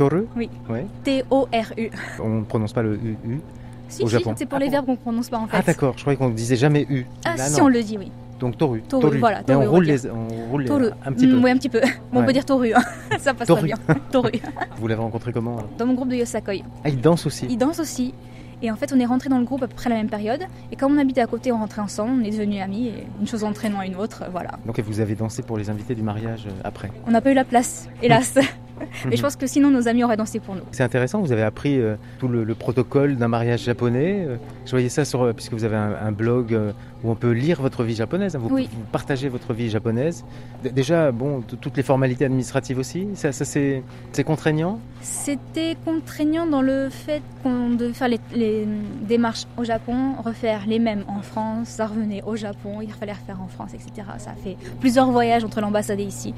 [0.00, 0.48] Toru Oui.
[0.70, 0.86] Ouais.
[1.04, 1.90] T-O-R-U.
[2.22, 3.40] On ne prononce pas le UU.
[3.88, 4.32] Si, Au si, Japon.
[4.34, 5.58] c'est pour Ah les verbes qu'on prononce pas en fait.
[5.58, 7.04] Ah d'accord, je croyais qu'on ne disait jamais U.
[7.26, 7.66] Ah, Là, si, non.
[7.66, 8.10] on le dit, oui.
[8.38, 8.80] Donc Toru.
[8.88, 10.86] Toru, voilà, Et Toru, on roule, les, on roule les- Toru.
[11.04, 11.34] un petit peu.
[11.36, 11.80] Mm, oui, un petit peu.
[11.80, 12.26] Bon, on Ouais.
[12.26, 12.72] peut dire Toru.
[12.72, 12.80] hein.
[13.18, 13.60] Ça passe Toru.
[13.60, 13.96] pas bien.
[14.10, 14.30] Toru.
[14.78, 16.54] Vous l'avez rencontré comment Dans mon groupe de Yosakoi.
[16.82, 17.46] Ah, il danse aussi.
[17.50, 18.14] Il danse aussi.
[18.62, 20.08] Et en fait, on est rentré dans le groupe à peu près à la même
[20.08, 20.40] période.
[20.72, 22.88] Et comme on habitait à côté, on rentrait ensemble, on est devenus amis.
[22.88, 24.52] Et une chose entraînant une autre, voilà.
[24.64, 26.90] Donc et vous avez dansé pour les invités du mariage euh, après.
[27.06, 28.38] On n'a pas eu la place, hélas.
[29.08, 30.62] Mais je pense que sinon, nos amis auraient dansé pour nous.
[30.72, 34.24] C'est intéressant, vous avez appris euh, tout le, le protocole d'un mariage japonais.
[34.26, 36.72] Euh, je voyais ça sur, euh, puisque vous avez un, un blog euh,
[37.04, 38.68] où on peut lire votre vie japonaise, hein, vous, Oui.
[38.72, 40.24] vous partagez votre vie japonaise.
[40.62, 43.82] D- déjà, bon, toutes les formalités administratives aussi, ça, c'est
[44.24, 44.78] contraignant?
[45.02, 48.66] C'était contraignant dans le fait qu'on devait faire les, les
[49.08, 53.40] démarches au Japon, refaire les mêmes en France, ça revenait au Japon, il fallait refaire
[53.42, 54.06] en France, etc.
[54.18, 56.34] Ça a fait plusieurs voyages entre l'ambassade et ici.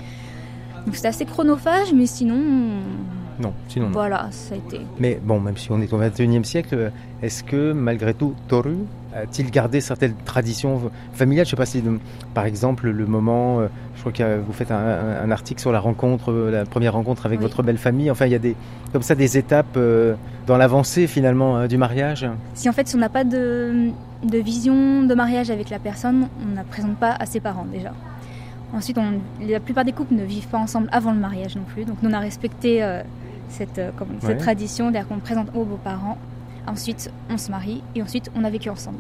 [0.87, 2.37] Donc c'était assez chronophage, mais sinon,
[3.41, 3.93] Non, sinon non.
[3.93, 4.81] voilà, ça a été.
[4.99, 6.91] Mais bon, même si on est au 21e siècle, euh,
[7.23, 8.77] est-ce que malgré tout, Toru
[9.15, 11.47] a-t-il gardé certaines traditions familiales?
[11.47, 11.99] Je ne sais pas si, euh,
[12.35, 16.33] par exemple, le moment, euh, je crois que vous faites un, article sur la rencontre,
[16.33, 17.45] euh, la première rencontre avec Oui.
[17.45, 18.11] votre belle famille.
[18.11, 18.57] Enfin, il y a des,
[18.93, 20.15] comme ça des étapes euh,
[20.49, 22.27] dans l'avancée finalement euh, du mariage?
[22.55, 23.91] Si en fait, si on n'a pas de,
[24.25, 27.67] de vision de mariage avec la personne, on ne la présente pas à ses parents
[27.73, 27.93] déjà.
[28.73, 31.85] Ensuite, on- la plupart des couples ne vivent pas ensemble avant le mariage non plus.
[31.85, 33.03] Donc, nous, on a respecté euh,
[33.49, 34.37] cette, euh, comment- cette Ouais.
[34.37, 36.17] tradition, c'est-à-dire qu'on présente aux beaux-parents.
[36.67, 38.99] Ensuite, on se marie et ensuite, on a vécu ensemble.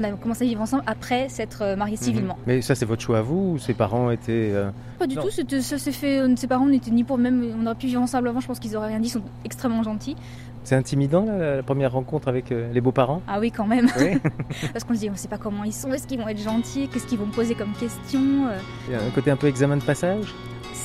[0.00, 2.34] On a commencé à vivre ensemble après s'être euh, mariés civilement.
[2.36, 2.42] Mhm.
[2.46, 4.50] Mais ça, c'est votre choix à vous ou ses parents étaient.
[4.52, 5.22] euh, Pas du Non.
[5.22, 6.22] tout, ça s'est fait.
[6.36, 7.44] Ses parents n'étaient ni pour même.
[7.60, 9.82] On aurait pu vivre ensemble avant, je pense qu'ils auraient rien dit, ils sont extrêmement
[9.82, 10.16] gentils.
[10.63, 13.87] C'est intimidant la, la première rencontre avec euh, les beaux-parents Ah oui, quand même.
[13.99, 14.17] Oui.
[14.73, 16.89] Parce qu'on se dit, on sait pas comment ils sont, est-ce qu'ils vont être gentils,
[16.89, 18.19] qu'est-ce qu'ils vont me poser comme question.
[18.49, 20.25] euh, Il y a un côté un peu examen de passage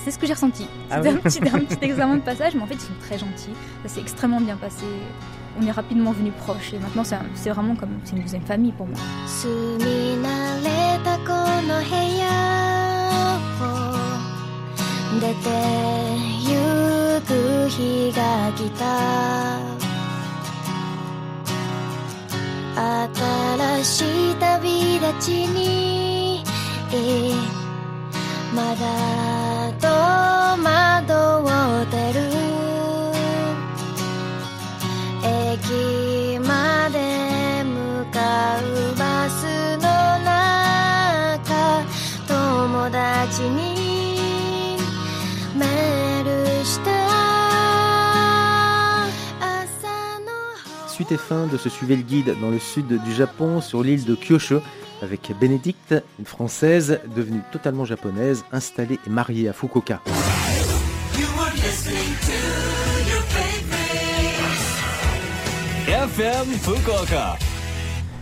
[0.04, 0.68] C'est ce que j'ai ressenti.
[0.90, 2.92] Ah C'était oui un, petit, un petit examen de passage, mais en fait, ils sont
[3.00, 3.50] très gentils.
[3.82, 4.84] Ça s'est extrêmement bien passé.
[5.60, 8.42] On est rapidement venus proches et maintenant, c'est un- c'est vraiment comme c'est une deuxième
[8.42, 8.96] famille pour moi.
[9.26, 9.48] 住
[9.78, 11.32] み慣れたこ
[11.66, 12.22] の部屋
[13.60, 15.50] を出て
[16.48, 18.82] ゆく日が来た
[23.87, 26.43] しい旅立ちに。
[28.53, 29.46] まだ
[51.07, 54.03] Suite et fin de ce Suivez le guide dans le sud du Japon, sur l'île
[54.03, 54.55] de Kyushu,
[55.01, 60.01] avec Bénédicte, une française devenue totalement japonaise, installée et mariée à Fukuoka.
[65.87, 67.37] FM Fukuoka.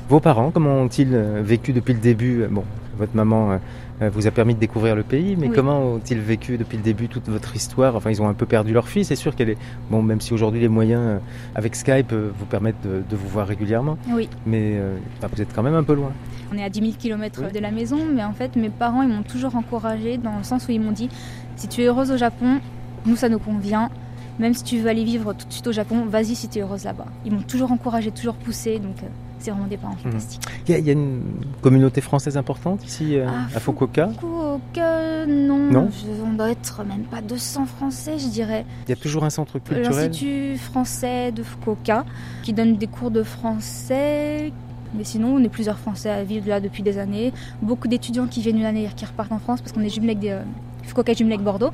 [0.10, 2.46] Vos parents, comment ont-ils euh, vécu depuis le début?
[2.52, 2.66] Bon,
[2.98, 3.58] votre maman euh,
[4.02, 5.56] vous a permis de découvrir le pays, mais Oui.
[5.56, 7.96] comment ont-ils vécu depuis le début toute votre histoire?
[7.96, 9.58] Enfin, ils ont un peu perdu leur fille, c'est sûr qu'elle est.
[9.90, 11.18] Bon, même si aujourd'hui les moyens euh,
[11.56, 15.42] avec Skype euh, vous permettent de, de vous voir régulièrement, Oui, mais euh, enfin, vous
[15.42, 16.12] êtes quand même un peu loin.
[16.54, 17.52] on est à 10 000 km Oui.
[17.54, 20.68] de la maison, mais en fait, mes parents, ils m'ont toujours encouragée dans le sens
[20.68, 21.10] où ils m'ont dit
[21.56, 22.60] si tu es heureuse au Japon,
[23.06, 23.90] nous, ça nous convient.
[24.38, 26.62] Même si tu veux aller vivre tout de suite au Japon, vas-y si tu es
[26.62, 27.06] heureuse là-bas.
[27.26, 29.08] Ils m'ont toujours encouragée, toujours poussée, donc euh,
[29.46, 30.12] c'est vraiment des parents Mhm.
[30.12, 30.42] fantastiques.
[30.68, 31.22] Il y, a- il y a une
[31.62, 34.10] communauté française importante ici euh, Ah, à Fukuoka.
[34.10, 35.58] Fukuoka, non.
[35.72, 38.66] Non Je- on doit être même pas 200 Français, je dirais.
[38.88, 39.84] Il y a toujours un centre culturel.
[40.08, 42.06] L'Institut français de Fukuoka,
[42.44, 44.52] qui donne des cours de français.
[44.98, 47.34] Mais sinon, on est plusieurs Français à vivre là depuis des années.
[47.62, 50.12] Beaucoup d'étudiants qui viennent une année et qui repartent en France parce qu'on est jumelé
[50.12, 50.42] avec des, euh,
[50.84, 51.72] Fukuoka est jumelé avec Bordeaux.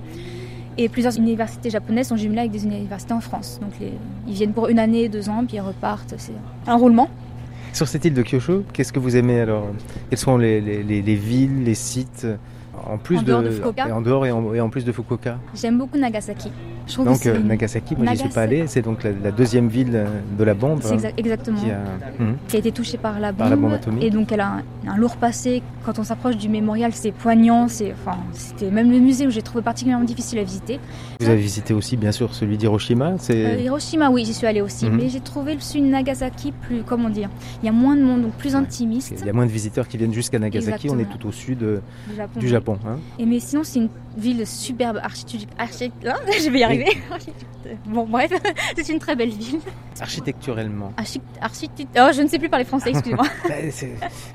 [0.78, 3.59] Et plusieurs universités japonaises sont jumelées avec des universités en France.
[3.61, 3.93] Donc les-
[4.28, 6.15] ils viennent pour une année, deux ans, puis ils repartent.
[6.17, 6.32] C'est
[6.65, 7.09] un roulement.
[7.74, 9.67] Sur cette île de Kyushu, qu'est-ce que vous aimez alors?
[10.09, 12.28] Quelles sont les, les- les- les villes, les sites?
[12.86, 13.95] En plus En dehors de Fukuoka.
[13.95, 15.38] en dehors et en, et en plus de Fukuoka.
[15.53, 16.51] J'aime beaucoup Nagasaki.
[16.98, 18.62] Donc euh, Nagasaki, moi j'y suis pas Nagasaki.
[18.62, 20.06] allé, c'est donc la, la deuxième ville euh,
[20.38, 20.80] de la bombe.
[20.84, 21.60] C'est hein, exa- exactement.
[21.60, 21.82] qui a-
[22.48, 23.38] qui a été touchée par la bombe.
[23.39, 24.04] Par la bombe atomique.
[24.04, 24.48] Et donc elle a
[24.88, 25.62] un, un lourd passé.
[25.86, 27.68] Quand on s'approche du mémorial, c'est poignant.
[27.68, 30.80] C'est, enfin, c'était même le musée où j'ai trouvé particulièrement difficile à visiter.
[31.20, 34.62] Vous avez visité aussi bien sûr celui d'Hiroshima, c'est Euh, Hiroshima, oui, j'y suis allée
[34.62, 34.86] aussi.
[34.88, 34.98] Mhm.
[34.98, 37.30] Mais j'ai trouvé le celui de Nagasaki plus, comment dire,
[37.62, 39.88] il y a moins de monde, donc plus intimiste il y a moins de visiteurs
[39.88, 42.39] qui viennent jusqu'à Nagasaki, on est tout au sud du Japon.
[42.39, 42.78] du Japon.
[42.88, 42.98] hein.
[43.20, 45.49] Et mais sinon, c'est une ville superbe, architecture.
[45.57, 45.91] Archi...
[46.05, 46.97] hein, je vais y arriver.
[47.86, 48.32] bon, bref,
[48.76, 49.59] c'est une très belle ville.
[49.99, 50.93] Architecturellement.
[50.97, 51.22] Archi...
[51.41, 53.26] architect- Oh, je ne sais plus parler français, excusez-moi.
[53.47, 53.55] Bah,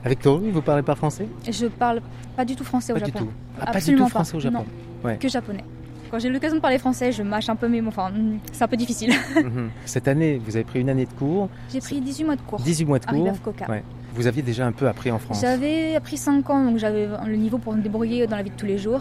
[0.04, 1.26] Avec Toru, vous parlez pas français?
[1.50, 2.00] Je parle
[2.36, 3.26] pas du tout français au Pas du Japon.
[3.26, 3.30] tout.
[3.60, 4.58] Ah, pas du tout français au Japon.
[4.58, 5.08] Non.
[5.08, 5.16] Ouais.
[5.18, 5.64] que japonais.
[6.10, 7.88] Quand j'ai l'occasion de parler français, je mâche un peu mes mots.
[7.88, 9.12] Enfin, hmm, c'est un peu difficile.
[9.34, 9.70] Mhm.
[9.84, 12.60] Cette année, vous avez pris une année de cours, J'ai pris 18 mois de cours.
[12.60, 13.54] 18 mois de Arrivé cours.
[13.68, 13.82] Ouais.
[14.14, 15.40] Vous aviez déjà un peu appris en France.
[15.42, 18.56] J'avais appris 5 ans, donc j'avais le niveau pour me débrouiller dans la vie de
[18.56, 19.00] tous les jours.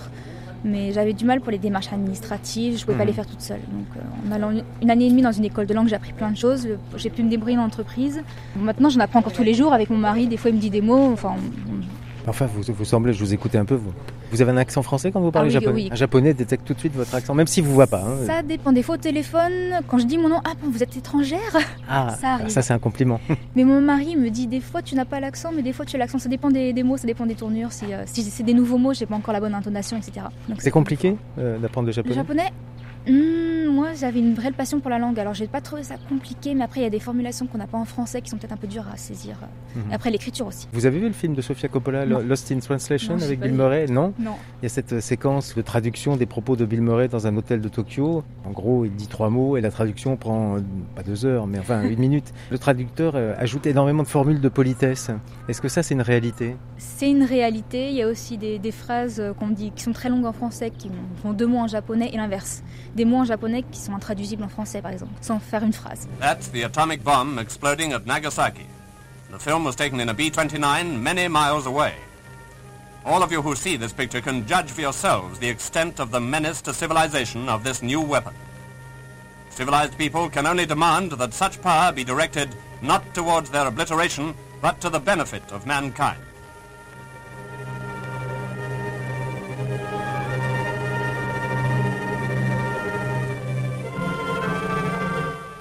[0.63, 3.07] Mais j'avais du mal pour les démarches administratives, je pouvais pas Mhm.
[3.09, 3.59] les faire toute seule.
[3.71, 4.51] Donc euh, en allant
[4.81, 6.67] une- année et demie dans une école de langue, j'ai appris plein de choses.
[6.97, 8.21] J'ai pu me débrouiller en entreprise.
[8.55, 10.27] Maintenant, j'en apprends encore tous les jours avec mon mari.
[10.27, 11.11] Des fois, il me dit des mots.
[11.13, 11.35] Enfin,
[12.27, 13.93] Enfin, vous, vous semblez, je vous écoutais un peu, vous.
[14.31, 15.89] Vous avez un accent français quand vous parlez Ah oui, japonais oui.
[15.91, 18.01] Un japonais détecte tout de suite votre accent, même s'il vous voit pas.
[18.01, 18.25] hein.
[18.25, 18.71] ça dépend.
[18.71, 19.51] Des fois, au téléphone,
[19.87, 21.39] quand je dis mon nom, ah bon, vous êtes étrangère?
[21.87, 22.49] Ah, ça arrive.
[22.49, 23.19] ça c'est un compliment.
[23.55, 25.95] Mais mon mari me dit des fois tu n'as pas l'accent, mais des fois tu
[25.95, 26.17] as l'accent.
[26.19, 27.71] Ça dépend des, des mots, ça dépend des tournures.
[27.71, 30.25] Si, euh, si c'est des nouveaux mots, j'ai pas encore la bonne intonation, etc.
[30.57, 32.51] C'est compliqué euh, d'apprendre le Le japonais japonais?
[33.07, 33.11] Hmm,
[33.71, 35.19] Moi, j'avais une vraie passion pour la langue.
[35.19, 37.67] Alors, j'ai pas trouvé ça compliqué, mais après, il y a des formulations qu'on n'a
[37.67, 39.37] pas en français qui sont peut-être un peu dures à saisir.
[39.75, 39.83] Mhm.
[39.91, 40.67] Après, l'écriture aussi.
[40.71, 42.19] Vous avez vu le film de Sofia Coppola, Non.
[42.19, 43.53] Lost in Translation, Non, avec Bill.
[43.53, 43.87] Murray?
[43.87, 44.35] Non Non.
[44.61, 47.35] Il y a cette euh, séquence de traduction des propos de Bill Murray dans un
[47.37, 48.23] hôtel de Tokyo.
[48.45, 50.59] En gros, il dit trois mots et la traduction prend euh,
[50.95, 52.33] pas deux heures, mais enfin une minute.
[52.51, 55.09] Le traducteur euh, ajoute énormément de formules de politesse.
[55.49, 56.55] Est-ce que ça, c'est une réalité?
[56.77, 57.89] C'est une réalité.
[57.89, 60.71] Il y a aussi des, des phrases qu'on dit qui sont très longues en français,
[60.75, 60.89] qui
[61.21, 62.63] font deux mots en japonais et l'inverse.
[62.95, 66.07] Des mots en japonais qui sont intraduisibles en français, par exemple, sans faire une phrase.
[66.19, 68.65] That's the atomic bomb exploding at Nagasaki.
[69.31, 71.93] The film was taken in a B 29 many miles away.
[73.05, 76.19] All of you who see this picture can judge for yourselves the extent of the
[76.19, 78.33] menace to civilization of this new weapon.
[79.49, 82.49] Civilized people can only demand that such power be directed
[82.81, 86.19] not towards their obliteration, but to the benefit of mankind.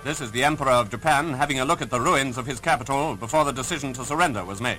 [0.05, 3.17] This is the Emperor of Japan having a look at the ruins of his capital
[3.17, 4.79] before the decision to surrender was made.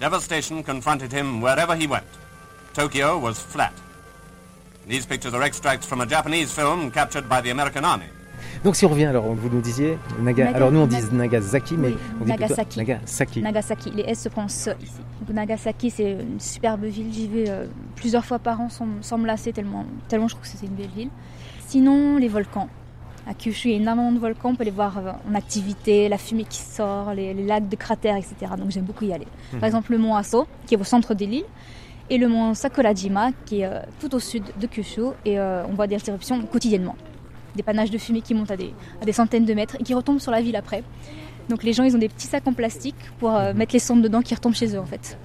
[0.00, 2.06] Devastation confronted him wherever he went.
[2.72, 3.74] Tokyo was flat.
[4.88, 8.06] These pictures are extracts from a Japanese film captured by the American Army.
[8.64, 10.44] Donc si on revient, alors vous nous disiez, Naga...
[10.46, 12.78] Naga- alors nous on dit Nag- Nagasaki, mais Oui, on dit Nagasaki.
[12.78, 13.42] plutôt Nagasaki.
[13.42, 13.90] Nagasaki.
[13.90, 14.92] Les S se prononcent ici.
[15.20, 17.12] Donc, Nagasaki, c'est une superbe ville.
[17.12, 17.66] J'y vais euh,
[17.96, 20.74] plusieurs fois par an sans, sans me lasser, tellement, tellement je trouve que c'est une
[20.74, 21.10] belle ville.
[21.68, 22.68] Sinon, les volcans.
[23.26, 24.50] À Kyushu, il y a énormément de volcans.
[24.50, 27.76] On peut les voir euh, en activité, la fumée qui sort, les, les lacs de
[27.76, 28.34] cratères, etc.
[28.58, 29.28] Donc j'aime beaucoup y aller.
[29.52, 29.60] Mhm.
[29.60, 31.44] Par exemple, le mont Aso, qui est au centre de l'île,
[32.10, 35.12] et le mont Sakurajima, qui est euh, tout au sud de Kyushu.
[35.24, 36.96] Et euh, on voit des éruptions quotidiennement.
[37.54, 39.94] Des panaches de fumée qui montent à des, à des centaines de mètres et qui
[39.94, 40.82] retombent sur la ville après.
[41.48, 44.02] Donc les gens, ils ont des petits sacs en plastique pour euh, mettre les cendres
[44.02, 45.18] dedans qui retombent chez eux en fait.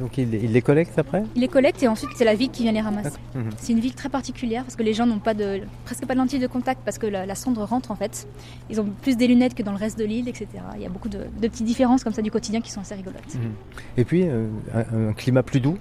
[0.00, 2.62] Donc ils il les collectent après Ils les collectent et ensuite c'est la ville qui
[2.62, 3.18] vient les ramasser.
[3.34, 3.50] Mhm.
[3.58, 6.18] C'est une ville très particulière parce que les gens n'ont pas de, presque pas de
[6.18, 8.26] lentilles de contact parce que la, la cendre rentre en fait.
[8.70, 10.46] Ils ont plus des lunettes que dans le reste de l'île, etc.
[10.76, 12.94] Il y a beaucoup de, de petites différences comme ça du quotidien qui sont assez
[12.94, 13.34] rigolotes.
[13.34, 13.52] Mhm.
[13.96, 15.78] Et puis euh, un, un climat plus doux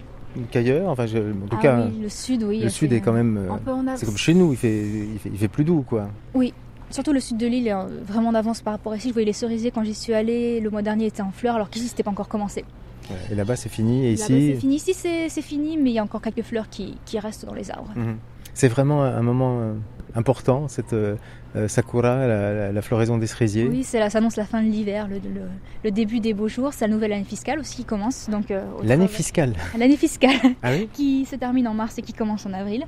[0.52, 0.90] qu'ailleurs.
[0.90, 2.60] Enfin, je- en tout Ah cas, oui, le sud, oui.
[2.60, 3.38] le sud est quand même.
[3.38, 6.10] euh, c'est comme chez nous, il fait, il fait, il fait plus doux, quoi.
[6.36, 6.54] Oui,
[6.92, 9.08] surtout le sud de l'île est euh, vraiment en avance par rapport à ici.
[9.10, 10.60] Je voyais les cerisiers quand j'y suis allée.
[10.60, 12.64] Le mois dernier était en fleurs alors qu'ici c'était pas encore commencé.
[13.10, 14.06] Ouais, Et là-bas, c'est fini.
[14.06, 14.76] Et ici, c'est fini.
[14.76, 14.94] Ici
[15.30, 17.92] c'est fini, mais il y a encore quelques fleurs qui, qui restent dans les arbres.
[17.96, 18.18] Mhm.
[18.54, 19.74] c'est vraiment un moment euh,
[20.16, 21.16] important, cette euh,
[21.56, 23.68] euh, sakura, la, la- la floraison des cerisiers.
[23.68, 25.48] Oui, ça annonce la fin de l'hiver, le, le-
[25.84, 26.74] le début des beaux jours.
[26.74, 28.28] C'est la nouvelle année fiscale aussi qui commence.
[28.30, 29.54] Donc euh, L'année fiscale.
[29.78, 32.84] L'année fiscale Ah oui qui se termine en mars et qui commence en avril.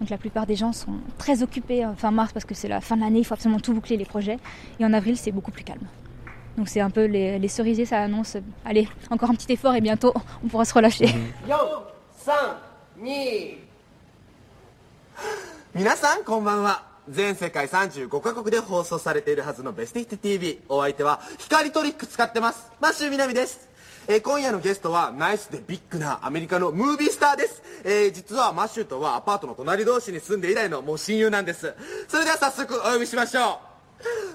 [0.00, 2.96] Donc la plupart des gens sont très occupés fin mars parce que c'est la fin
[2.96, 4.38] de l'année, il faut absolument tout boucler les projets.
[4.80, 5.86] Et en avril, c'est beaucoup plus calme.
[6.56, 9.74] Donc c'est un peu les, les cerisiers, ça annonce, euh, allez, encore un petit effort
[9.74, 11.06] et bientôt on pourra se relâcher.
[11.46, 11.82] 4
[12.24, 12.34] 3
[13.00, 13.56] 2
[15.74, 16.84] 皆さんこんばんは。
[17.08, 22.72] 全世界35カ国で放送されているはずのベスティヒテ TV お相手は光トリック使ってます。
[22.80, 23.68] マッシュみなみです。
[24.08, 31.74] えー今夜のゲストはナイスでビッグなアメリカのムービースターです、えー実はマッシュとはアパートの隣同士に住んで以来のもう親友なんです。
[32.08, 33.60] それでは早速お呼びしましょ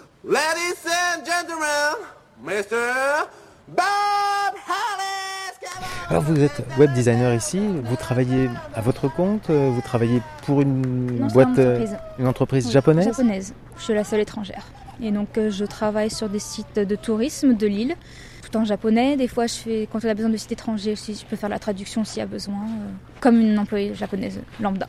[0.06, 1.98] う Ladies and gentlemen
[2.46, 3.26] Mr.
[3.68, 9.82] Bob Harris Alors vous êtes web designer ici, vous travaillez à votre compte, euh, vous
[9.82, 11.98] travaillez pour une Non, boîte, une euh, entreprise.
[12.20, 13.54] une entreprise Oui, japonaise Japonaise.
[13.78, 14.64] Je suis la seule étrangère.
[15.02, 17.96] Et donc euh, je travaille sur des sites de tourisme de l'île,
[18.44, 19.18] tout en japonais.
[19.18, 21.50] Des fois, je fais, quand on a besoin de sites étrangers aussi, je peux faire
[21.50, 22.60] la traduction s'il y a besoin,
[23.22, 24.86] comme une employée japonaise lambda.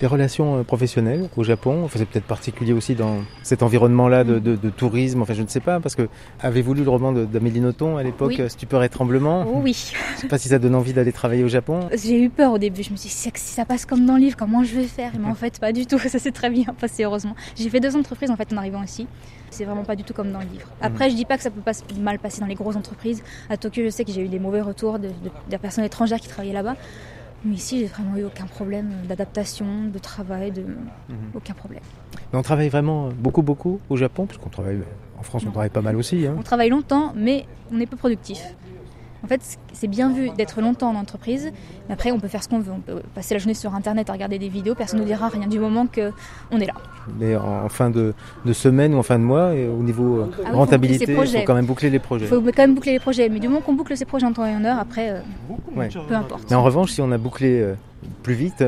[0.00, 4.38] Les relations euh, professionnelles au Japon, enfin, c'est peut-être particulier aussi dans cet environnement-là de,
[4.38, 6.08] de- de tourisme, enfin je ne sais pas, parce que
[6.40, 8.40] avez-vous lu le roman d'Amélie Nothomb à l'époque, Oui.
[8.40, 9.92] euh, Stupeur et Tremblement Oh oui.
[10.14, 11.88] Je sais pas si ça donne envie d'aller travailler au Japon.
[12.04, 12.82] J'ai eu peur au début.
[12.84, 15.10] Je me suis dit, si ça passe comme dans le livre, comment je vais faire?
[15.18, 15.98] Mais en fait, pas du tout.
[16.08, 17.34] Ça s'est très bien passé, heureusement.
[17.56, 19.06] J'ai fait deux entreprises en fait en arrivant ici.
[19.50, 20.68] C'est vraiment pas du tout comme dans le livre.
[20.80, 23.22] Après, je dis pas que ça peut pas mal passer dans les grosses entreprises.
[23.50, 26.20] À Tokyo, je sais que j'ai eu des mauvais retours de, de, de personnes étrangères
[26.20, 26.76] qui travaillaient là-bas.
[27.44, 30.64] Mais ici, j'ai vraiment eu aucun problème d'adaptation, de travail, de
[31.34, 31.82] aucun problème.
[32.32, 34.80] Mais on travaille vraiment beaucoup, beaucoup au Japon, parce qu'on travaille
[35.18, 36.26] en France, on travaille pas mal aussi.
[36.26, 36.34] hein.
[36.38, 38.42] On travaille longtemps, mais on est peu productif.
[39.24, 39.40] En fait,
[39.72, 41.50] c'est bien vu d'être longtemps en entreprise,
[41.88, 42.72] mais après, on peut faire ce qu'on veut.
[42.72, 45.28] On peut passer la journée sur Internet à regarder des vidéos, personne ne nous dira
[45.28, 46.74] rien du moment qu'on est là.
[47.18, 48.14] Mais en, fin de,
[48.44, 51.38] de semaine ou en fin de mois, et au niveau euh, Ah rentabilité, il faut
[51.44, 52.26] quand même boucler les projets.
[52.26, 54.32] Il faut quand même boucler les projets, mais du moment qu'on boucle ses projets en
[54.32, 55.20] temps et en heure, après, euh,
[55.74, 55.88] Ouais.
[56.08, 56.44] peu importe.
[56.50, 57.74] Mais en revanche, si on a bouclé euh,
[58.22, 58.64] plus vite,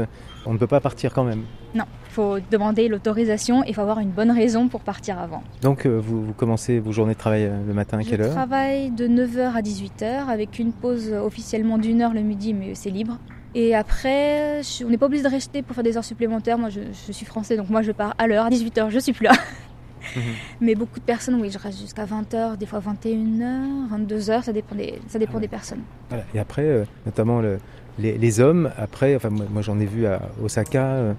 [0.46, 1.42] on ne peut pas partir quand même.
[1.74, 5.42] Non, il faut demander l'autorisation et il faut avoir une bonne raison pour partir avant.
[5.62, 8.22] Donc euh, vous, vous commencez vos journées de travail euh, le matin à Je quelle
[8.22, 12.74] heure travaille de 9h à 18h avec une pause officiellement d'une heure le midi, mais
[12.74, 13.18] c'est libre.
[13.54, 16.58] Et après, je- on n'est pas obligé de rester pour faire des heures supplémentaires.
[16.58, 19.12] Moi, je, je suis français, donc moi, je pars à l'heure, à 18h, je suis
[19.12, 19.32] plus là.
[20.60, 24.74] Mais beaucoup de personnes, oui, je reste jusqu'à 20h, des fois 21h, 22h, ça dépend
[24.74, 25.82] des, ça dépend des personnes.
[26.08, 26.24] Voilà.
[26.34, 27.58] Et après, euh, notamment le-
[27.98, 31.12] les, les hommes, après, enfin moi, moi, j'en ai vu à Osaka, euh,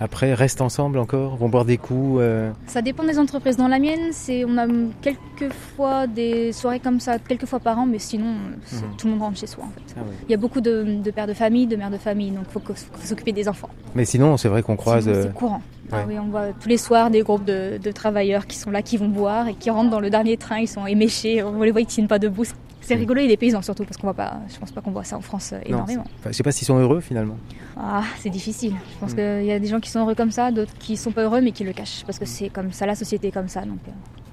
[0.00, 2.18] après restent ensemble encore, vont boire des coups.
[2.20, 3.56] euh, Ça dépend des entreprises.
[3.56, 4.66] Dans la mienne, c'est on a
[5.02, 8.34] quelques fois des soirées comme ça, quelques fois par an, mais sinon,
[8.64, 8.96] c'est- Mhm.
[8.96, 9.64] tout le monde rentre chez soi.
[9.64, 9.94] En fait.
[9.96, 10.00] Ah.
[10.28, 12.52] Il y a beaucoup de, de pères de famille, de mères de famille, donc il
[12.52, 12.74] faut, faut
[13.04, 13.70] s'occuper des enfants.
[13.94, 15.04] Mais sinon, c'est vrai qu'on croise.
[15.04, 15.62] Sinon, euh, C'est courant.
[15.90, 18.82] Ah oui, on voit tous les soirs des groupes de, de travailleurs qui sont là,
[18.82, 20.58] qui vont boire et qui rentrent dans le dernier train.
[20.58, 21.42] Ils sont éméchés.
[21.42, 22.44] On les voit, ils tiennent pas debout.
[22.88, 24.38] C'est rigolo, et des paysans surtout, parce qu'on voit pas.
[24.52, 26.04] Je pense pas qu'on voit ça en France euh, non, énormément.
[26.06, 27.36] c'est- enfin, je sais pas s'ils sont heureux finalement.
[27.76, 28.74] Ah, c'est difficile.
[28.94, 29.16] Je pense Mm.
[29.16, 31.40] qu'il y a des gens qui sont heureux comme ça, d'autres qui sont pas heureux
[31.40, 33.78] mais qui le cachent, parce que c'est comme ça, la société est comme ça, donc
[33.86, 33.90] euh,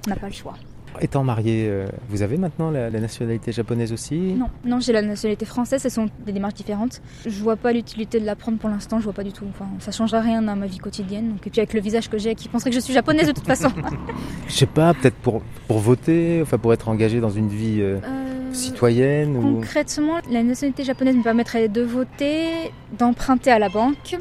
[0.07, 0.53] on n'a pas le choix.
[1.01, 4.15] Étant marié, euh, vous avez maintenant la, la nationalité japonaise aussi?
[4.15, 7.01] Non, non, j'ai la nationalité française, ce sont des démarches différentes.
[7.25, 9.43] Je vois pas l'utilité de la prendre pour l'instant, je vois pas du tout.
[9.49, 11.31] Enfin, ça changera rien dans ma vie quotidienne.
[11.31, 13.33] Donc, et puis avec le visage que j'ai, qui penserait que je suis japonaise de
[13.33, 13.67] toute façon.
[14.47, 17.97] Je sais pas, peut-être pour, pour voter, enfin pour être engagé dans une vie euh,
[18.01, 18.24] Euh,
[18.55, 19.41] citoyenne ou...
[19.55, 24.17] Concrètement, la nationalité japonaise me permettrait de voter, d'emprunter à la banque,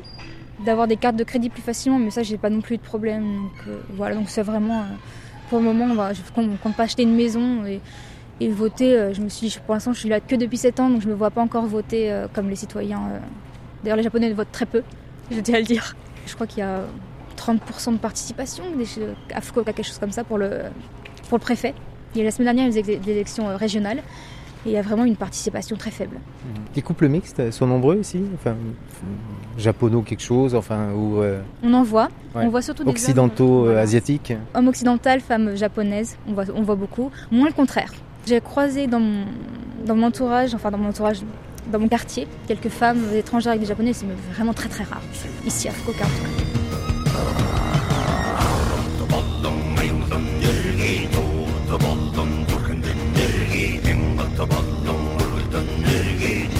[0.64, 3.22] d'avoir des cartes de crédit plus facilement, mais ça, j'ai pas non plus de problème.
[3.24, 4.80] Donc euh, voilà, donc c'est vraiment.
[4.80, 4.84] euh,
[5.50, 8.96] pour le moment, on va, je ne compte pas acheter une maison et, voter.
[8.96, 11.02] euh, je me suis dit, pour l'instant, je suis là que depuis 7 ans, donc
[11.02, 13.02] je me vois pas encore voter euh, comme les citoyens.
[13.12, 13.18] euh.
[13.82, 14.82] D'ailleurs, les Japonais votent très peu,
[15.30, 15.94] je tiens à le dire.
[16.26, 16.80] Je crois qu'il y a
[17.36, 20.62] 30% de participation à quelque chose comme ça, pour le
[21.38, 21.74] préfet.
[22.16, 23.98] Et la semaine dernière, il y a eu des élections euh, régionales.
[24.66, 26.16] Et il y a vraiment une participation très faible.
[26.74, 31.20] Les couples mixtes euh, sont nombreux ici Enfin, f- japono quelque chose, enfin, ou...
[31.20, 32.08] euh, On en voit.
[32.34, 32.44] ouais.
[32.46, 33.80] On voit surtout des Occidentaux, hommes, euh, voilà.
[33.82, 37.10] asiatiques Hommes occidental, femmes japonaises, on voit, on voit beaucoup.
[37.30, 37.92] Moins le contraire.
[38.26, 39.24] J'ai croisé dans mon,
[39.84, 41.18] dans mon entourage, enfin dans mon entourage,
[41.70, 45.02] dans mon quartier, quelques femmes étrangères avec des japonais, c'est vraiment très très rare.
[45.46, 47.63] Ici à Fukuoka en tout cas.
[56.24, 56.53] Vous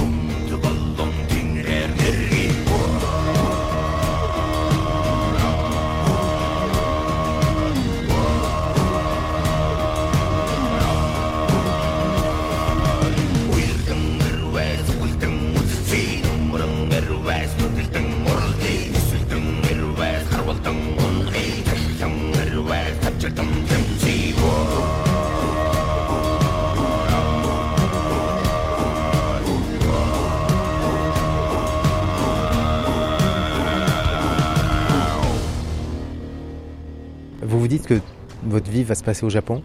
[38.85, 39.62] va se passer au Japon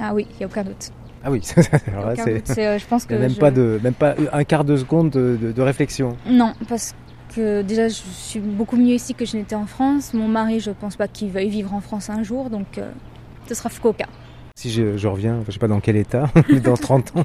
[0.00, 0.90] Ah oui, il n'y a aucun doute.
[1.24, 1.42] Ah oui,
[1.88, 2.78] alors là, Aucun c'est...
[2.78, 5.52] je pense que même, je- pas de, même pas un quart de seconde de, de-
[5.52, 6.16] de réflexion.
[6.26, 6.94] Non, parce
[7.34, 10.14] que déjà je suis beaucoup mieux ici que je n'étais en France.
[10.14, 12.88] Mon mari, je pense pas qu'il veuille vivre en France un jour, donc euh,
[13.48, 14.06] ce sera Fukuoka.
[14.58, 17.24] Si je, je reviens, je sais pas dans quel état, mais dans 30 ans,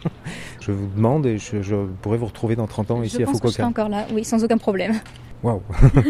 [0.62, 3.32] je vous demande et je, je pourrais vous retrouver dans 30 ans ici à que
[3.32, 3.66] je serai Fukuoka.
[3.68, 4.94] encore là, oui, sans aucun problème.
[5.42, 5.62] Waouh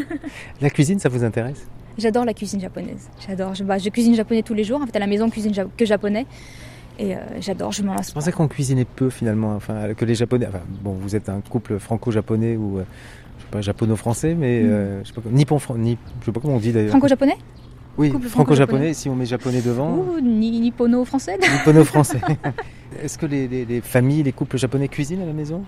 [0.61, 1.65] La cuisine, ça vous intéresse?
[1.97, 3.07] J'adore la cuisine japonaise.
[3.25, 3.55] J'adore.
[3.55, 4.81] Je, bah, je cuisine japonais tous les jours.
[4.81, 6.25] En fait, à la maison, on cuisine ja- que japonais.
[6.99, 7.71] Et euh, j'adore.
[7.71, 10.47] Je m'en lasse Je pensais qu'on cuisinait peu finalement, enfin que les Japonais.
[10.49, 12.83] Enfin, bon, vous êtes un couple franco-japonais ou euh,
[13.37, 14.67] je sais pas japono-français, mais Mm.
[14.67, 16.89] euh, je sais pas nippon, ni, je sais pas comment on dit d'ailleurs.
[16.89, 17.37] Franco-japonais?
[17.97, 18.93] Oui, franco-japonais.
[18.93, 22.19] Si on met japonais devant, Ou ni nippono-français nippono-français.
[23.03, 25.63] Est-ce que les, les- les familles, les couples japonais cuisinent à la maison?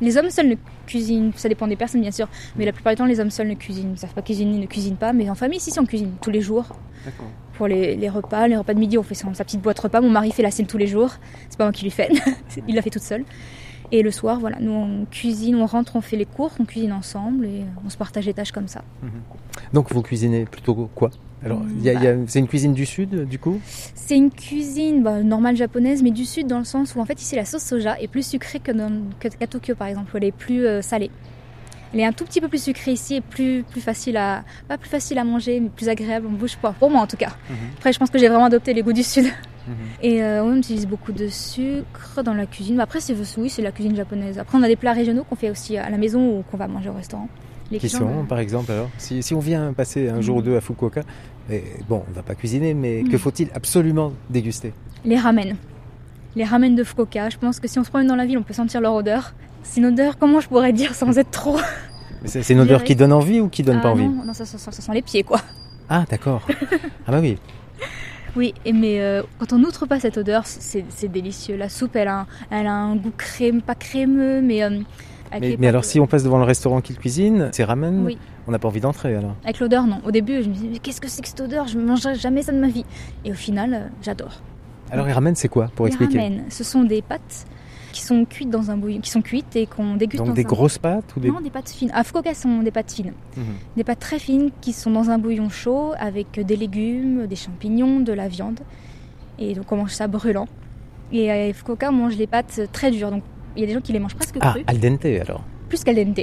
[0.00, 0.54] Les hommes seuls ne
[0.86, 1.32] cuisinent.
[1.36, 2.28] Ça dépend des personnes, bien sûr.
[2.56, 3.92] Mais la plupart du temps, les hommes seuls ne cuisinent.
[3.92, 5.12] Ne savent pas cuisiner, ne cuisinent pas.
[5.12, 6.66] Mais en famille, si, si, on cuisine tous les jours.
[7.04, 7.26] D'accord.
[7.54, 10.00] Pour les, les repas, les repas de midi, on fait sa petite boîte repas.
[10.00, 11.10] Mon mari fait la scène tous les jours.
[11.48, 12.08] C'est pas moi qui lui fais.
[12.68, 13.24] Il la fait toute seule.
[13.92, 16.92] Et le soir, voilà, nous on cuisine, on rentre, on fait les cours, on cuisine
[16.92, 18.82] ensemble et on se partage les tâches comme ça.
[19.72, 21.10] Donc vous cuisinez plutôt quoi?
[21.44, 23.60] Alors, y a- c'est une cuisine du sud, du coup?
[23.94, 27.20] C'est une cuisine bah, normale japonaise, mais du sud dans le sens où en fait
[27.20, 28.90] ici la sauce soja est plus sucrée que dans,
[29.20, 31.10] que- qu'à Tokyo par exemple, où elle est plus euh, salée.
[31.92, 34.78] Elle est un tout petit peu plus sucrée ici et plus, plus facile à pas
[34.78, 37.36] plus facile à manger, mais plus agréable en bouche pour, pour moi en tout cas.
[37.78, 39.26] Après je pense que j'ai vraiment adopté les goûts du sud.
[40.02, 42.78] Et euh, on utilise beaucoup de sucre dans la cuisine.
[42.80, 44.38] Après, c'est oui, c'est la cuisine japonaise.
[44.38, 46.68] Après, on a des plats régionaux qu'on fait aussi à la maison ou qu'on va
[46.68, 47.28] manger au restaurant.
[47.70, 50.42] Les Qui sont, euh, par exemple, alors si, si on vient passer un jour ou
[50.42, 51.00] deux à Fukuoka,
[51.50, 53.18] et, bon, on va pas cuisiner, mais que Mm.
[53.18, 54.72] faut-il absolument déguster?
[55.04, 55.56] Les ramen.
[56.36, 57.30] Les ramen de Fukuoka.
[57.30, 59.34] Je pense que si on se promène dans la ville, on peut sentir leur odeur.
[59.62, 61.58] C'est une odeur, comment je pourrais dire sans être trop.
[62.24, 64.06] C'est une odeur qui donne envie ou qui donne Ah pas envie?
[64.08, 65.40] non, non, ça, ça- ça sent les pieds, quoi.
[65.88, 66.40] Ah, d'accord.
[67.06, 67.36] ah bah oui.
[68.36, 71.56] Oui, mais euh, quand on n'outre pas cette odeur, c'est délicieux.
[71.56, 74.80] La soupe, elle a, un, elle a un goût crème, pas crémeux, mais euh,
[75.40, 78.18] Mais, alors, si on passe devant le restaurant qui le cuisine, c'est ramen, Oui.
[78.46, 79.34] on n'a pas envie d'entrer alors.
[79.44, 80.00] avec l'odeur, non.
[80.04, 81.66] Au début, je me disais, mais qu'est-ce que c'est que cette odeur?
[81.68, 82.84] Je ne mangerai jamais ça de ma vie.
[83.24, 84.40] Et au final, euh, j'adore.
[84.90, 86.18] Alors, les ramen, c'est quoi pour les expliquer?
[86.18, 87.46] ramen, ce sont des pâtes
[87.92, 90.42] qui sont cuites dans un bouillon, qui sont cuites et qu'on déguste Donc dans des
[90.42, 91.28] un- grosses pâtes ou des.
[91.30, 91.92] Non, des pâtes fines.
[91.94, 93.12] À Fukuoka, ce sont des pâtes fines.
[93.36, 93.44] Mhm.
[93.76, 98.00] Des pâtes très fines qui sont dans un bouillon chaud avec des légumes, des champignons,
[98.00, 98.60] de la viande.
[99.38, 100.46] Et donc on mange ça brûlant.
[101.12, 103.12] Et à Fukuoka, on mange les pâtes très dures.
[103.12, 103.22] Donc
[103.56, 105.42] il y a des gens qui les mangent presque Ah, al dente alors.
[105.68, 106.20] plus qu'al dente.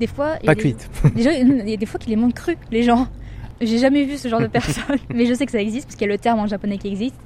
[0.00, 0.88] Des fois, Pas cuite.
[1.14, 3.08] des gens- il y a des fois qui les mangent crues, les gens.
[3.60, 6.06] J'ai jamais vu ce genre de personnes, mais je sais que ça existe parce qu'il
[6.06, 7.16] y a le terme en japonais qui existe.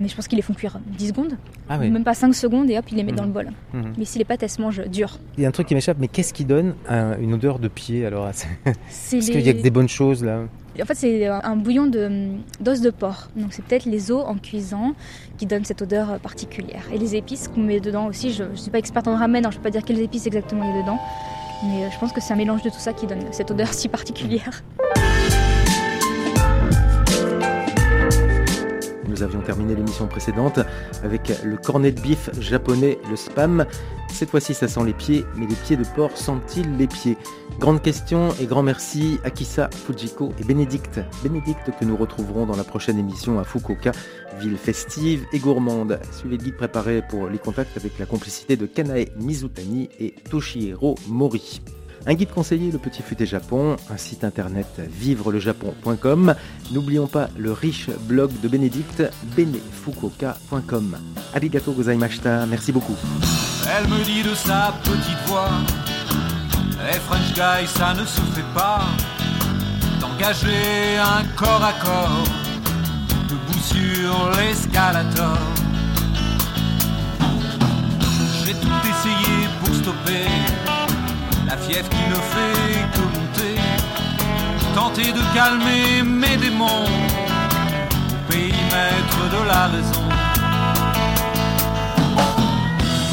[0.00, 1.36] Mais je pense qu'ils les font cuire 10 secondes,
[1.68, 1.88] Ah oui.
[1.90, 3.18] même pas 5 secondes, et hop, ils les mettent Mhm.
[3.18, 3.52] dans le bol.
[3.72, 3.92] Mhm.
[3.98, 5.18] Mais si les pâtes, elles se mangent dures.
[5.36, 7.68] Il y a un truc qui m'échappe, mais qu'est-ce qui donne un- une odeur de
[7.68, 8.46] pied alors Parce
[9.10, 10.40] qu'il y a les- que des bonnes choses là?
[10.80, 13.28] En fait, c'est un bouillon d'os de, porc.
[13.36, 14.94] Donc, c'est peut-être les os en cuisant
[15.36, 16.84] qui donnent cette odeur particulière.
[16.92, 18.32] Et les épices qu'on met dedans aussi.
[18.32, 20.26] Je ne suis pas experte en ramen, alors je ne peux pas dire quelles épices
[20.26, 20.98] exactement il y a dedans.
[21.64, 23.72] Mais euh, je pense que c'est un mélange de tout ça qui donne cette odeur
[23.72, 24.62] si particulière.
[29.06, 30.58] Nous avions terminé l'émission précédente
[31.04, 33.66] avec le cornet de bif japonais, le spam.
[34.08, 37.18] Cette fois-ci, ça sent les pieds, mais les pieds de porc sentent-ils les pieds?
[37.58, 41.00] Grande question et grand merci à Kissa, Fujiko et Bénédicte.
[41.22, 43.92] Bénédicte que nous retrouverons dans la prochaine émission à Fukuoka,
[44.40, 46.00] ville festive et gourmande.
[46.10, 50.96] Suivez le guide préparé pour les contacts avec la complicité de Kanae Mizutani et Toshihiro
[51.08, 51.60] Mori.
[52.04, 56.34] Un guide conseillé, le Petit Futé Japon, un site internet vivrelejapon.com.
[56.72, 59.04] N'oublions pas le riche blog de Bénédicte,
[59.36, 60.96] benefukuoka.com.
[61.32, 62.96] Arigato gozaimashita, merci beaucoup.
[66.84, 68.80] Eh French guy, ça ne se fait pas
[70.00, 72.24] D'engager un corps à corps
[73.28, 75.38] Debout sur l'escalator.
[78.44, 80.26] J'ai tout essayé pour stopper
[81.46, 83.60] La fièvre qui ne fait que monter
[84.74, 86.84] Tenter de calmer mes démons
[88.10, 90.02] Au périmètre de la raison.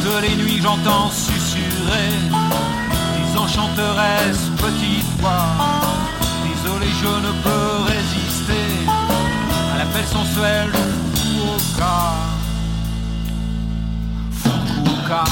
[0.04, 2.69] De les nuits j'entends susurrer
[3.50, 5.56] enchanteresses petite voix.
[6.44, 8.70] Désolé, je ne peux résister
[9.74, 12.14] à l'appel sensuel de Fukuoka.
[14.32, 15.24] Fukuoka.